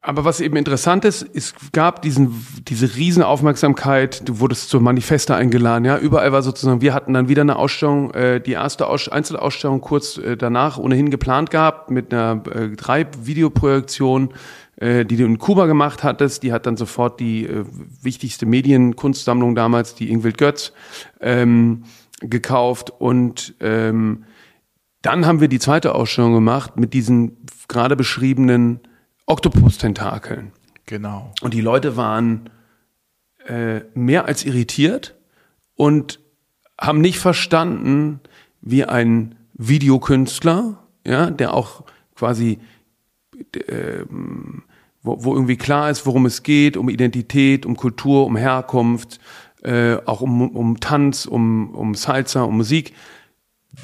[0.03, 5.85] Aber was eben interessant ist, es gab diesen, diese Riesenaufmerksamkeit, du wurdest zur Manifeste eingeladen,
[5.85, 9.83] ja, überall war sozusagen, wir hatten dann wieder eine Ausstellung, äh, die erste Aus Einzelausstellung
[9.83, 14.33] kurz äh, danach ohnehin geplant gehabt, mit einer äh, drei Videoprojektion,
[14.77, 17.67] äh, die du in Kuba gemacht hattest, die hat dann sofort die äh,
[18.01, 20.73] wichtigste Medienkunstsammlung damals, die Ingwild Götz,
[21.21, 21.85] ähm,
[22.21, 22.91] gekauft.
[22.99, 24.25] Und ähm,
[25.03, 27.37] dann haben wir die zweite Ausstellung gemacht mit diesen
[27.69, 28.81] gerade beschriebenen
[29.31, 30.53] Oktopus-Tentakeln.
[30.87, 31.33] Genau.
[31.41, 32.51] Und die Leute waren
[33.47, 35.15] äh, mehr als irritiert
[35.77, 36.19] und
[36.79, 38.21] haben nicht verstanden,
[38.61, 41.85] wie ein Videokünstler, ja, der auch
[42.17, 42.59] quasi,
[43.55, 44.05] äh,
[45.03, 49.21] wo, wo irgendwie klar ist, worum es geht, um Identität, um Kultur, um Herkunft,
[49.63, 52.95] äh, auch um, um Tanz, um, um Salsa, um Musik.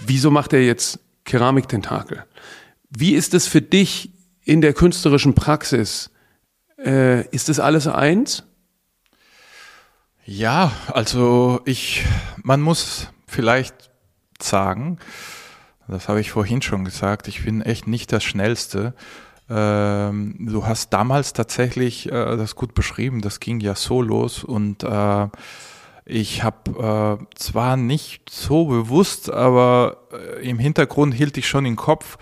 [0.07, 2.25] Wieso macht er jetzt Keramiktentakel?
[2.91, 4.16] Wie ist es für dich
[4.47, 6.11] in der künstlerischen Praxis,
[6.79, 8.45] äh, ist das alles eins?
[10.25, 12.05] Ja, also ich,
[12.43, 13.91] man muss vielleicht
[14.41, 14.99] sagen,
[15.89, 18.95] das habe ich vorhin schon gesagt, ich bin echt nicht das Schnellste.
[19.51, 24.85] Ähm, du hast damals tatsächlich äh, das gut beschrieben, das ging ja so los und
[24.85, 25.29] äh,
[26.05, 31.77] ich habe äh, zwar nicht so bewusst, aber äh, im Hintergrund hielt ich schon im
[31.77, 32.17] Kopf,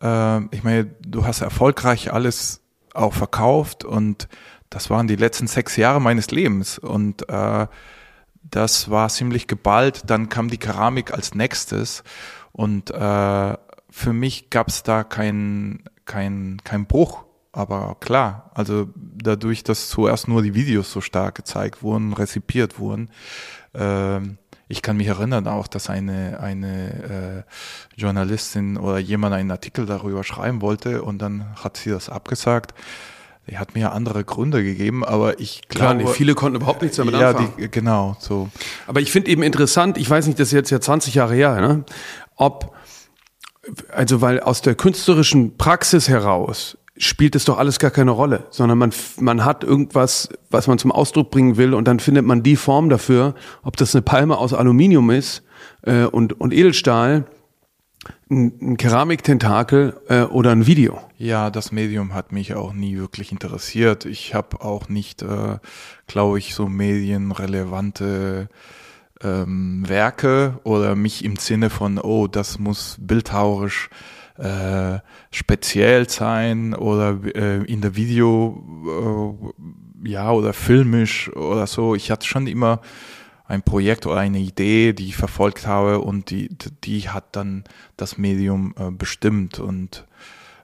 [0.00, 2.60] äh, ich meine, du hast erfolgreich alles
[2.94, 4.28] auch verkauft und
[4.70, 7.66] das waren die letzten sechs Jahre meines Lebens und äh,
[8.42, 10.02] das war ziemlich geballt.
[10.06, 12.02] Dann kam die Keramik als nächstes
[12.52, 13.56] und äh,
[13.90, 17.24] für mich gab es da kein, kein, kein Bruch.
[17.52, 23.10] Aber klar, also dadurch, dass zuerst nur die Videos so stark gezeigt wurden, rezipiert wurden,
[23.72, 24.20] äh,
[24.68, 27.44] ich kann mich erinnern auch, dass eine, eine
[27.96, 32.74] äh, Journalistin oder jemand einen Artikel darüber schreiben wollte und dann hat sie das abgesagt.
[33.50, 36.00] Die hat mir andere Gründe gegeben, aber ich glaube.
[36.02, 37.52] Klar, viele konnten überhaupt nichts damit ja, anfangen.
[37.58, 38.50] Die, genau, so.
[38.86, 41.58] Aber ich finde eben interessant, ich weiß nicht, das ist jetzt ja 20 Jahre her,
[41.58, 41.84] ne?
[42.36, 42.74] ob,
[43.90, 48.78] also weil aus der künstlerischen Praxis heraus spielt es doch alles gar keine Rolle, sondern
[48.78, 52.56] man, man hat irgendwas, was man zum Ausdruck bringen will und dann findet man die
[52.56, 55.42] Form dafür, ob das eine Palme aus Aluminium ist
[55.82, 57.24] äh, und, und Edelstahl,
[58.30, 61.00] ein, ein Keramiktentakel äh, oder ein Video.
[61.16, 64.04] Ja, das Medium hat mich auch nie wirklich interessiert.
[64.04, 65.58] Ich habe auch nicht, äh,
[66.06, 68.48] glaube ich, so medienrelevante
[69.22, 73.90] ähm, Werke oder mich im Sinne von, oh, das muss bildhauerisch
[74.38, 79.44] äh, speziell sein oder äh, in der Video,
[80.04, 81.94] äh, ja, oder filmisch oder so.
[81.94, 82.80] Ich hatte schon immer
[83.46, 86.50] ein Projekt oder eine Idee, die ich verfolgt habe und die,
[86.84, 87.64] die hat dann
[87.96, 89.58] das Medium äh, bestimmt.
[89.58, 90.06] Und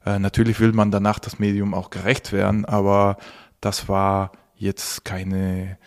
[0.04, 3.16] äh, natürlich will man danach das Medium auch gerecht werden, aber
[3.60, 5.78] das war jetzt keine,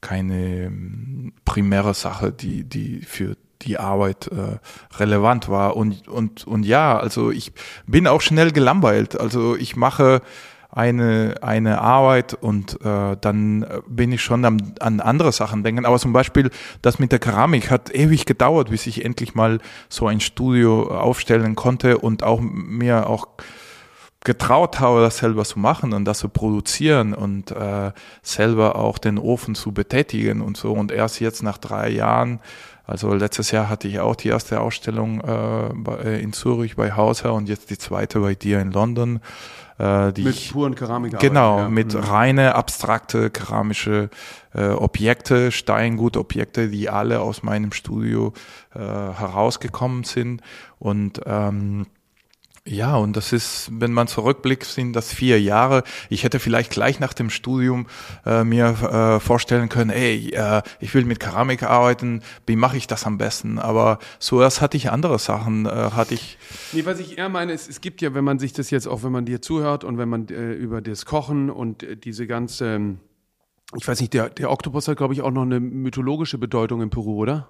[0.00, 4.58] keine ähm, primäre Sache, die, die für die Arbeit äh,
[4.98, 5.76] relevant war.
[5.76, 7.52] Und, und, und ja, also ich
[7.86, 9.18] bin auch schnell gelangweilt.
[9.18, 10.22] Also ich mache
[10.76, 15.86] eine, eine Arbeit und äh, dann bin ich schon am, an andere Sachen denken.
[15.86, 16.50] Aber zum Beispiel
[16.82, 21.54] das mit der Keramik hat ewig gedauert, bis ich endlich mal so ein Studio aufstellen
[21.54, 23.28] konnte und auch mir auch
[24.26, 27.92] getraut habe, das selber zu machen und das zu produzieren und äh,
[28.22, 30.72] selber auch den Ofen zu betätigen und so.
[30.72, 32.40] Und erst jetzt nach drei Jahren,
[32.86, 37.48] also letztes Jahr hatte ich auch die erste Ausstellung äh, in Zürich bei Hauser und
[37.48, 39.20] jetzt die zweite bei dir in London.
[39.78, 41.18] Äh, die mit puren Keramik.
[41.18, 41.68] Genau, ja.
[41.68, 42.00] mit mhm.
[42.00, 44.08] reine abstrakte keramische
[44.54, 48.32] äh, Objekte, Steingutobjekte, die alle aus meinem Studio
[48.74, 50.40] äh, herausgekommen sind
[50.78, 51.86] und ähm,
[52.66, 55.84] ja, und das ist, wenn man zurückblickt, sind das vier Jahre.
[56.10, 57.86] Ich hätte vielleicht gleich nach dem Studium
[58.24, 62.88] äh, mir äh, vorstellen können, ey, äh, ich will mit Keramik arbeiten, wie mache ich
[62.88, 63.60] das am besten?
[63.60, 66.38] Aber zuerst hatte ich andere Sachen, äh, hatte ich.
[66.72, 69.04] Nee, was ich eher meine, ist, es gibt ja, wenn man sich das jetzt auch,
[69.04, 72.74] wenn man dir zuhört und wenn man äh, über das Kochen und äh, diese ganze,
[72.74, 72.98] ähm,
[73.76, 76.90] ich weiß nicht, der, der Oktopus hat, glaube ich, auch noch eine mythologische Bedeutung in
[76.90, 77.48] Peru, oder?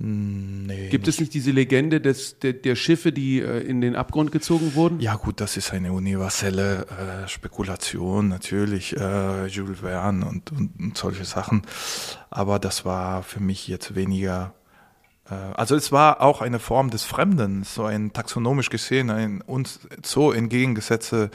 [0.00, 3.94] Hm, nee, Gibt es nicht diese Legende des, der, der Schiffe, die äh, in den
[3.94, 4.98] Abgrund gezogen wurden?
[4.98, 10.96] Ja gut, das ist eine universelle äh, Spekulation, natürlich, äh, Jules Verne und, und, und
[10.96, 11.62] solche Sachen.
[12.30, 14.54] Aber das war für mich jetzt weniger
[15.26, 20.32] also es war auch eine Form des Fremden, so ein taxonomisch gesehen, ein uns so
[20.32, 21.30] entgegengesetztes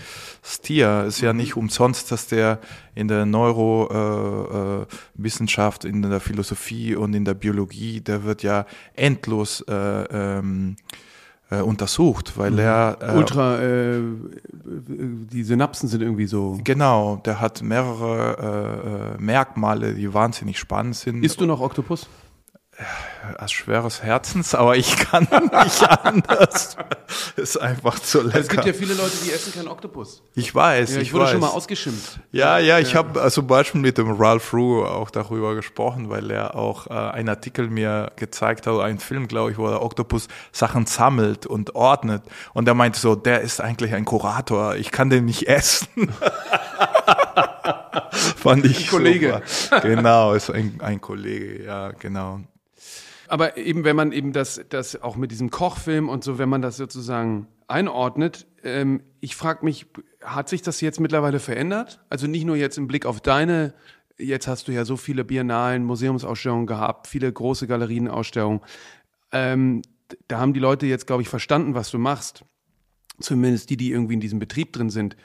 [0.62, 1.06] Tier.
[1.08, 1.40] Es ist ja mhm.
[1.40, 2.60] nicht umsonst, dass der
[2.94, 8.68] in der Neurowissenschaft, äh, äh, in der Philosophie und in der Biologie, der wird ja
[8.94, 10.76] endlos äh, ähm,
[11.50, 12.60] äh, untersucht, weil mhm.
[12.60, 14.02] er äh, ultra äh,
[14.54, 21.24] die Synapsen sind irgendwie so genau, der hat mehrere äh, Merkmale, die wahnsinnig spannend sind.
[21.24, 22.08] Isst du noch Oktopus?
[23.38, 25.28] Als schweres Herzens, aber ich kann
[25.64, 26.78] nicht anders.
[27.36, 28.40] ist einfach zu lecker.
[28.40, 30.24] Es gibt ja viele Leute, die essen keinen Oktopus.
[30.36, 31.32] Ich weiß, ja, ich, ich wurde weiß.
[31.32, 32.20] schon mal ausgeschimpft.
[32.32, 33.00] Ja, ja, ich ja.
[33.00, 36.94] habe also zum Beispiel mit dem Ralph Rue auch darüber gesprochen, weil er auch äh,
[36.94, 41.76] einen Artikel mir gezeigt hat, einen Film, glaube ich, wo der Oktopus Sachen sammelt und
[41.76, 42.24] ordnet.
[42.54, 45.88] Und er meinte so, der ist eigentlich ein Kurator, ich kann den nicht essen.
[48.12, 49.42] Fand ich ein Kollege.
[49.46, 49.82] Super.
[49.82, 52.40] Genau, ist ein, ein Kollege, ja, genau
[53.30, 56.62] aber eben, wenn man eben das, das auch mit diesem Kochfilm und so, wenn man
[56.62, 59.88] das sozusagen einordnet, ähm, ich frage mich,
[60.24, 62.04] hat sich das jetzt mittlerweile verändert?
[62.10, 63.74] Also nicht nur jetzt im Blick auf deine,
[64.18, 68.62] jetzt hast du ja so viele Biennalen, Museumsausstellungen gehabt, viele große Galerienausstellungen.
[69.32, 69.82] Ähm,
[70.28, 72.46] da haben die Leute jetzt, glaube ich, verstanden, was du machst.
[73.20, 75.16] Zumindest die, die irgendwie in diesem Betrieb drin sind.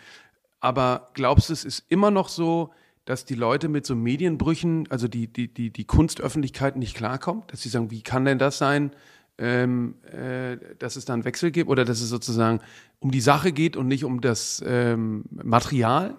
[0.60, 2.72] Aber glaubst du, es ist immer noch so,
[3.04, 7.62] dass die Leute mit so Medienbrüchen, also die, die, die, die Kunstöffentlichkeit nicht klarkommt, dass
[7.62, 8.92] sie sagen, wie kann denn das sein,
[9.36, 12.60] ähm, äh, dass es da einen Wechsel gibt oder dass es sozusagen
[13.00, 16.14] um die Sache geht und nicht um das ähm, Material?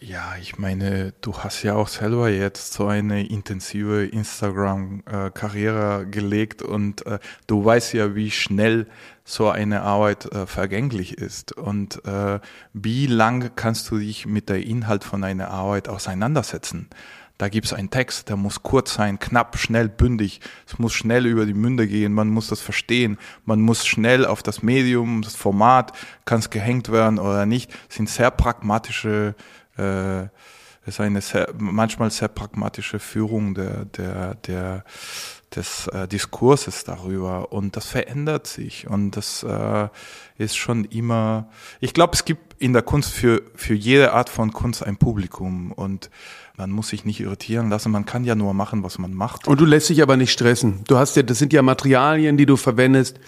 [0.00, 7.04] Ja, ich meine, du hast ja auch selber jetzt so eine intensive Instagram-Karriere gelegt und
[7.06, 7.18] äh,
[7.48, 8.86] du weißt ja, wie schnell
[9.30, 12.40] so eine Arbeit äh, vergänglich ist und äh,
[12.72, 16.88] wie lange kannst du dich mit der Inhalt von einer Arbeit auseinandersetzen.
[17.38, 20.40] Da gibt es einen Text, der muss kurz sein, knapp, schnell, bündig.
[20.66, 24.42] Es muss schnell über die Münde gehen, man muss das verstehen, man muss schnell auf
[24.42, 25.92] das Medium, das Format,
[26.24, 27.72] kann es gehängt werden oder nicht.
[27.88, 29.36] Das sind sehr pragmatische
[29.78, 30.24] äh,
[30.86, 34.84] ist eine sehr, manchmal sehr pragmatische Führung der, der, der,
[35.54, 37.52] des äh, Diskurses darüber.
[37.52, 38.86] Und das verändert sich.
[38.88, 39.88] Und das äh,
[40.38, 41.48] ist schon immer,
[41.80, 45.72] ich glaube, es gibt in der Kunst für, für jede Art von Kunst ein Publikum.
[45.72, 46.10] Und
[46.56, 49.48] man muss sich nicht irritieren lassen, man kann ja nur machen, was man macht.
[49.48, 50.84] Und du lässt dich aber nicht stressen.
[50.86, 53.18] Du hast ja, das sind ja Materialien, die du verwendest,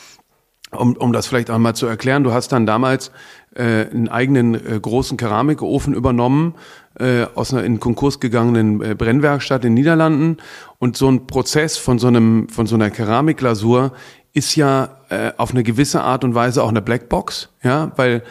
[0.77, 3.11] um, um das vielleicht einmal zu erklären, du hast dann damals
[3.55, 6.55] äh, einen eigenen äh, großen Keramikofen übernommen
[6.99, 10.39] äh, aus einer in Konkurs gegangenen äh, Brennwerkstatt in den Niederlanden.
[10.79, 13.93] Und so ein Prozess von so einem von so einer Keramikglasur
[14.33, 18.23] ist ja äh, auf eine gewisse Art und Weise auch eine Blackbox, ja, weil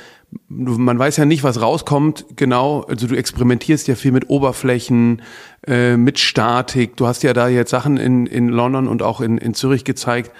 [0.47, 5.21] man weiß ja nicht, was rauskommt, genau, also du experimentierst ja viel mit Oberflächen,
[5.67, 6.95] äh, mit Statik.
[6.95, 10.31] Du hast ja da jetzt Sachen in, in London und auch in, in Zürich gezeigt,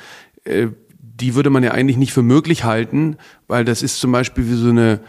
[0.45, 0.67] äh,
[1.21, 3.17] die würde man ja eigentlich nicht für möglich halten,
[3.47, 4.99] weil das ist zum Beispiel wie so eine,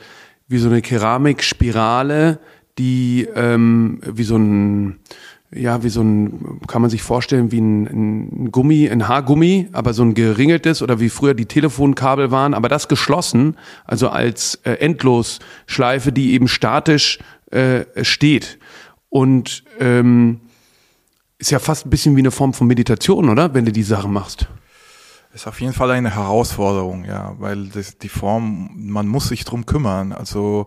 [0.47, 2.39] wie so eine Keramikspirale,
[2.79, 5.01] die ähm, wie so ein
[5.55, 9.93] ja, wie so ein, kann man sich vorstellen, wie ein, ein Gummi, ein Haargummi, aber
[9.93, 14.73] so ein geringeltes oder wie früher die Telefonkabel waren, aber das geschlossen, also als äh,
[14.77, 17.19] Endlosschleife, die eben statisch
[17.51, 18.59] äh, steht.
[19.11, 20.41] Und ähm,
[21.37, 23.53] ist ja fast ein bisschen wie eine Form von Meditation, oder?
[23.53, 24.49] Wenn du die Sachen machst.
[25.35, 29.65] Ist auf jeden Fall eine Herausforderung, ja, weil das, die Form, man muss sich drum
[29.65, 30.13] kümmern.
[30.13, 30.67] Also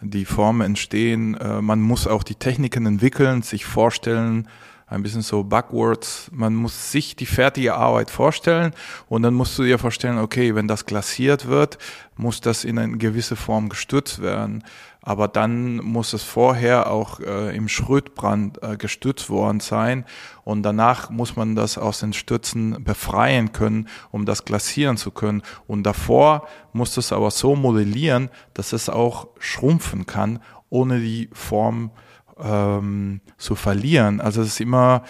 [0.00, 4.48] die Formen entstehen, äh, man muss auch die Techniken entwickeln, sich vorstellen,
[4.86, 6.30] ein bisschen so backwards.
[6.32, 8.72] Man muss sich die fertige Arbeit vorstellen
[9.08, 11.76] und dann musst du dir vorstellen, okay, wenn das glasiert wird,
[12.16, 14.64] muss das in eine gewisse Form gestützt werden.
[15.06, 20.04] Aber dann muss es vorher auch äh, im Schrötbrand äh, gestützt worden sein
[20.42, 25.42] und danach muss man das aus den Stützen befreien können, um das glasieren zu können.
[25.68, 30.40] Und davor muss es aber so modellieren, dass es auch schrumpfen kann,
[30.70, 31.92] ohne die Form
[32.40, 34.20] ähm, zu verlieren.
[34.20, 35.04] Also es ist immer,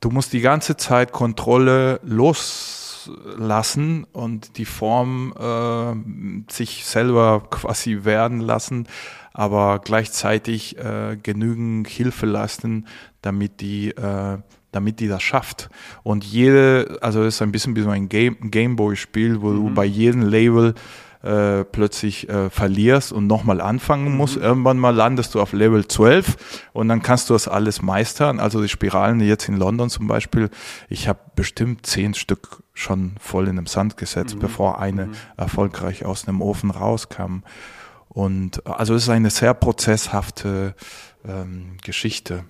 [0.00, 2.00] du musst die ganze Zeit Kontrolle
[3.06, 8.86] loslassen und die Form äh, sich selber quasi werden lassen,
[9.32, 12.86] aber gleichzeitig äh, genügend Hilfe leisten,
[13.22, 14.38] damit die äh,
[14.72, 15.68] damit die das schafft.
[16.02, 19.68] Und jede, also es ist ein bisschen wie so ein Game, Gameboy-Spiel, wo mhm.
[19.68, 20.74] du bei jedem Label
[21.22, 24.36] äh, plötzlich äh, verlierst und nochmal anfangen musst.
[24.36, 24.42] Mhm.
[24.42, 28.40] Irgendwann mal landest du auf Level 12 und dann kannst du das alles meistern.
[28.40, 30.50] Also die Spiralen jetzt in London zum Beispiel,
[30.88, 34.40] ich habe bestimmt zehn Stück schon voll in den Sand gesetzt, mhm.
[34.40, 35.14] bevor eine mhm.
[35.36, 37.42] erfolgreich aus dem Ofen rauskam.
[38.08, 40.74] Und also es ist eine sehr prozesshafte
[41.26, 42.44] ähm, Geschichte.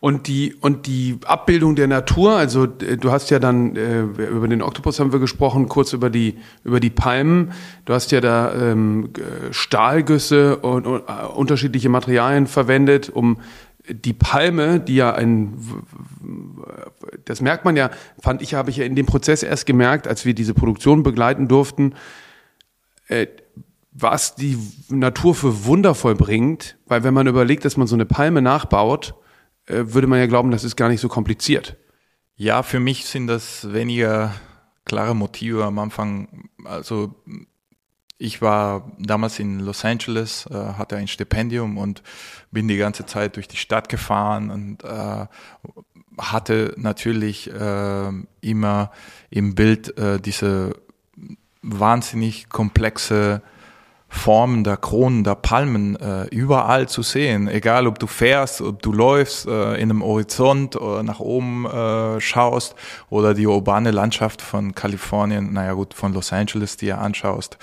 [0.00, 4.48] Und die, und die Abbildung der Natur, also äh, du hast ja dann, äh, über
[4.48, 7.52] den Oktopus haben wir gesprochen, kurz über die, über die Palmen.
[7.86, 9.10] Du hast ja da ähm,
[9.50, 13.38] Stahlgüsse und, und uh, unterschiedliche Materialien verwendet, um
[13.88, 15.56] die Palme, die ja ein,
[17.24, 20.24] das merkt man ja, fand ich, habe ich ja in dem Prozess erst gemerkt, als
[20.24, 21.94] wir diese Produktion begleiten durften,
[23.08, 23.26] äh,
[23.92, 24.58] was die
[24.88, 29.14] Natur für wundervoll bringt, weil wenn man überlegt, dass man so eine Palme nachbaut,
[29.66, 31.76] äh, würde man ja glauben, das ist gar nicht so kompliziert.
[32.36, 34.34] Ja, für mich sind das weniger
[34.84, 36.48] klare Motive am Anfang.
[36.64, 37.14] Also
[38.18, 42.02] ich war damals in Los Angeles, äh, hatte ein Stipendium und
[42.50, 45.26] bin die ganze Zeit durch die Stadt gefahren und äh,
[46.16, 48.92] hatte natürlich äh, immer
[49.30, 49.94] im Bild
[50.24, 50.76] diese
[51.62, 53.42] wahnsinnig komplexe
[54.14, 57.48] Formen der Kronen, der Palmen äh, überall zu sehen.
[57.48, 62.20] Egal, ob du fährst, ob du läufst äh, in einem Horizont oder nach oben äh,
[62.20, 62.74] schaust
[63.10, 67.58] oder die urbane Landschaft von Kalifornien, naja gut, von Los Angeles dir anschaust,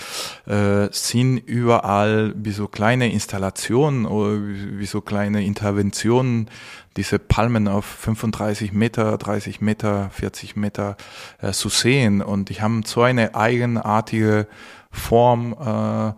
[0.46, 6.50] äh, sind überall wie so kleine Installationen oder wie, wie so kleine Interventionen
[6.98, 10.98] diese Palmen auf 35 Meter, 30 Meter, 40 Meter
[11.42, 12.22] äh, zu sehen.
[12.22, 14.48] Und die haben so eine eigenartige
[14.92, 16.14] Form, äh,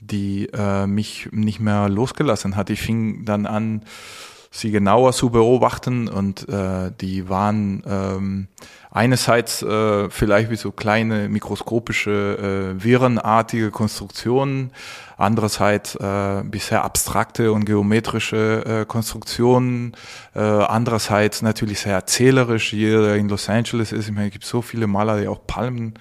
[0.00, 2.70] die äh, mich nicht mehr losgelassen hat.
[2.70, 3.82] Ich fing dann an,
[4.50, 8.48] sie genauer zu beobachten und äh, die waren ähm,
[8.90, 14.72] einerseits äh, vielleicht wie so kleine mikroskopische äh, virenartige Konstruktionen,
[15.16, 19.94] andererseits äh, bisher abstrakte und geometrische äh, Konstruktionen,
[20.34, 22.70] äh, andererseits natürlich sehr erzählerisch.
[22.70, 25.94] Hier in Los Angeles ist, ich meine, es gibt so viele Maler, die auch Palmen,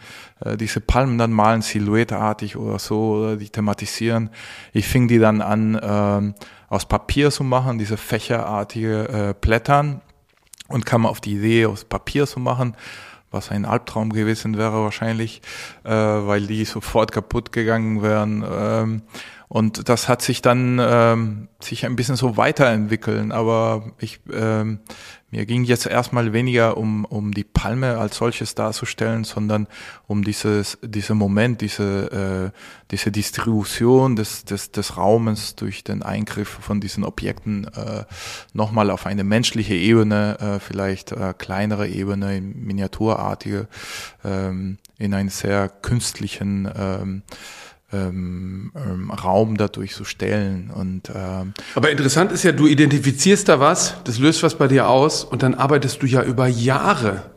[0.43, 4.32] äh, diese Palmen dann malen, silhouetteartig oder so, oder die thematisieren.
[4.74, 6.34] Ich fing die dann an, äh,
[6.70, 10.01] aus Papier zu machen, diese fächerartige äh, Blättern
[10.67, 12.76] und kam auf die Idee, aus Papier zu machen,
[13.32, 15.41] was ein Albtraum gewesen wäre wahrscheinlich,
[15.84, 18.45] äh, weil die sofort kaputt gegangen wären.
[18.49, 19.01] Ähm,
[19.47, 24.80] und das hat sich dann ähm, sich ein bisschen so weiterentwickeln, aber ich ähm,
[25.32, 29.68] mir ging jetzt erstmal weniger um um die Palme als solches darzustellen, sondern
[30.08, 32.58] um dieses dieser Moment, diese äh,
[32.92, 38.06] diese Distribution des des des Raumes durch den Eingriff von diesen Objekten äh,
[38.54, 43.68] nochmal auf eine menschliche Ebene, äh, vielleicht äh, kleinere Ebene, miniaturartige,
[44.24, 47.24] ähm, in einen sehr künstlichen ähm,
[47.92, 50.72] ähm, ähm, Raum dadurch zu stellen.
[50.72, 54.88] Und, ähm, Aber interessant ist ja, du identifizierst da was, das löst was bei dir
[54.88, 57.32] aus und dann arbeitest du ja über Jahre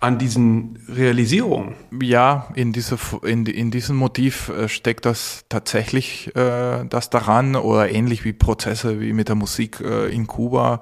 [0.00, 1.74] an diesen Realisierungen.
[2.02, 7.90] Ja, in, diese, in, in diesem Motiv äh, steckt das tatsächlich äh, das daran oder
[7.90, 10.80] ähnlich wie Prozesse wie mit der Musik äh, in Kuba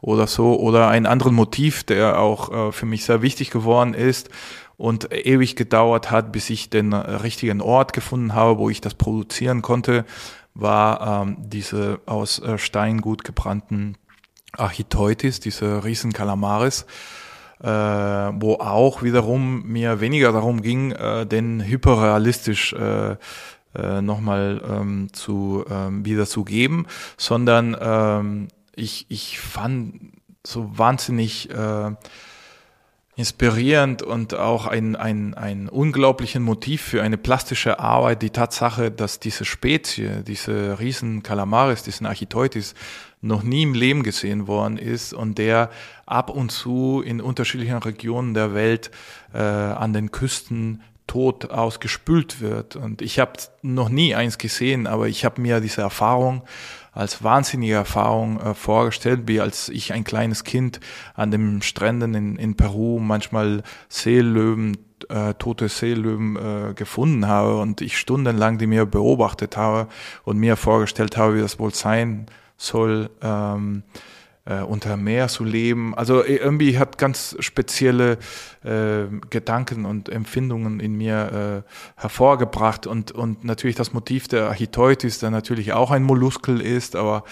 [0.00, 4.30] oder so oder ein anderes Motiv, der auch äh, für mich sehr wichtig geworden ist
[4.80, 9.60] und ewig gedauert hat, bis ich den richtigen Ort gefunden habe, wo ich das produzieren
[9.60, 10.06] konnte,
[10.54, 13.98] war ähm, diese aus äh, Stein gut gebrannten
[14.56, 16.86] Architeutis, diese riesen Kalamaris,
[17.62, 23.16] äh, wo auch wiederum mir weniger darum ging, äh, den hyperrealistisch äh,
[23.74, 26.86] äh, nochmal ähm, zu ähm, wiederzugeben,
[27.18, 31.90] sondern ähm, ich, ich fand so wahnsinnig äh,
[33.20, 39.20] inspirierend und auch ein, ein, ein unglaublichen Motiv für eine plastische Arbeit, die Tatsache, dass
[39.20, 42.74] diese Spezie, diese riesen Kalamaris, diesen Architeutis,
[43.20, 45.70] noch nie im Leben gesehen worden ist und der
[46.06, 48.90] ab und zu in unterschiedlichen Regionen der Welt
[49.34, 52.76] äh, an den Küsten tot ausgespült wird.
[52.76, 56.42] Und ich habe noch nie eins gesehen, aber ich habe mir diese Erfahrung
[56.92, 60.80] als wahnsinnige Erfahrung äh, vorgestellt, wie als ich ein kleines Kind
[61.14, 64.76] an den Stränden in, in Peru manchmal Seelöwen,
[65.08, 69.88] äh, tote Seelöwen äh, gefunden habe und ich stundenlang die mir beobachtet habe
[70.24, 72.26] und mir vorgestellt habe, wie das wohl sein
[72.56, 73.10] soll.
[73.22, 73.82] Ähm,
[74.50, 75.94] äh, unter Meer zu leben.
[75.94, 78.18] Also äh, irgendwie hat ganz spezielle
[78.64, 85.20] äh, Gedanken und Empfindungen in mir äh, hervorgebracht und, und natürlich das Motiv der Architeutis,
[85.20, 87.24] der natürlich auch ein Molluskel ist, aber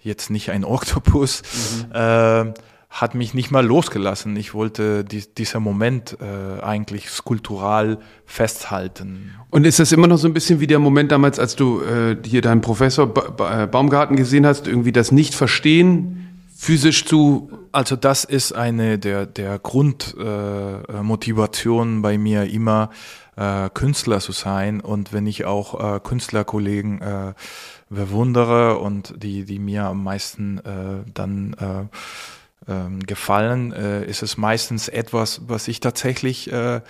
[0.00, 1.42] jetzt nicht ein Oktopus.
[1.88, 1.94] Mhm.
[1.94, 2.54] Äh,
[2.88, 4.36] hat mich nicht mal losgelassen.
[4.36, 9.34] Ich wollte die, dieser Moment äh, eigentlich skulptural festhalten.
[9.50, 12.16] Und ist das immer noch so ein bisschen wie der Moment damals, als du äh,
[12.24, 16.25] hier deinen Professor ba ba Baumgarten gesehen hast, irgendwie das Nicht-Verstehen
[16.66, 17.48] physisch zu.
[17.70, 22.90] Also das ist eine der, der Grundmotivationen äh, bei mir immer,
[23.36, 24.80] äh, Künstler zu sein.
[24.80, 27.34] Und wenn ich auch äh, Künstlerkollegen äh,
[27.88, 31.84] bewundere und die, die mir am meisten äh, dann äh,
[32.68, 36.80] ähm, gefallen, äh, ist es meistens etwas, was ich tatsächlich äh,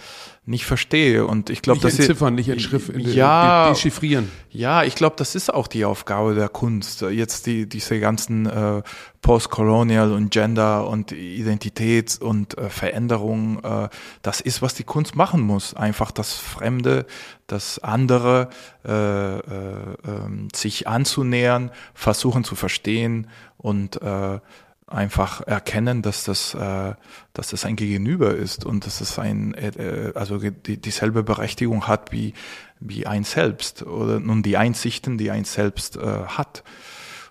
[0.47, 1.27] nicht verstehe.
[1.27, 4.31] Und ich glaube, dass entziffern, nicht entschriften, ja, dechiffrieren.
[4.51, 7.03] Ja, ich glaube, das ist auch die Aufgabe der Kunst.
[7.03, 8.83] Jetzt die diese ganzen äh,
[9.21, 13.89] Postcolonial und Gender und Identität und äh, Veränderungen, äh,
[14.23, 15.75] das ist, was die Kunst machen muss.
[15.75, 17.07] Einfach das Fremde,
[17.49, 18.49] das andere,
[18.85, 23.27] äh, äh, äh, sich anzunähern, versuchen zu verstehen
[23.59, 24.39] und äh,
[24.87, 26.95] einfach erkennen, dass das, äh,
[27.33, 32.13] dass das ein Gegenüber ist und dass es ein, äh, also die, dieselbe Berechtigung hat
[32.13, 32.35] wie,
[32.79, 36.63] wie ein selbst oder nun die Einsichten, die ein selbst äh, hat.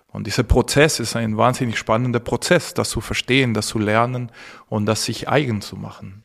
[0.08, 4.30] Und dieser Prozess ist ein wahnsinnig spannender Prozess, das zu verstehen, das zu lernen
[4.68, 6.24] und das sich eigen zu machen.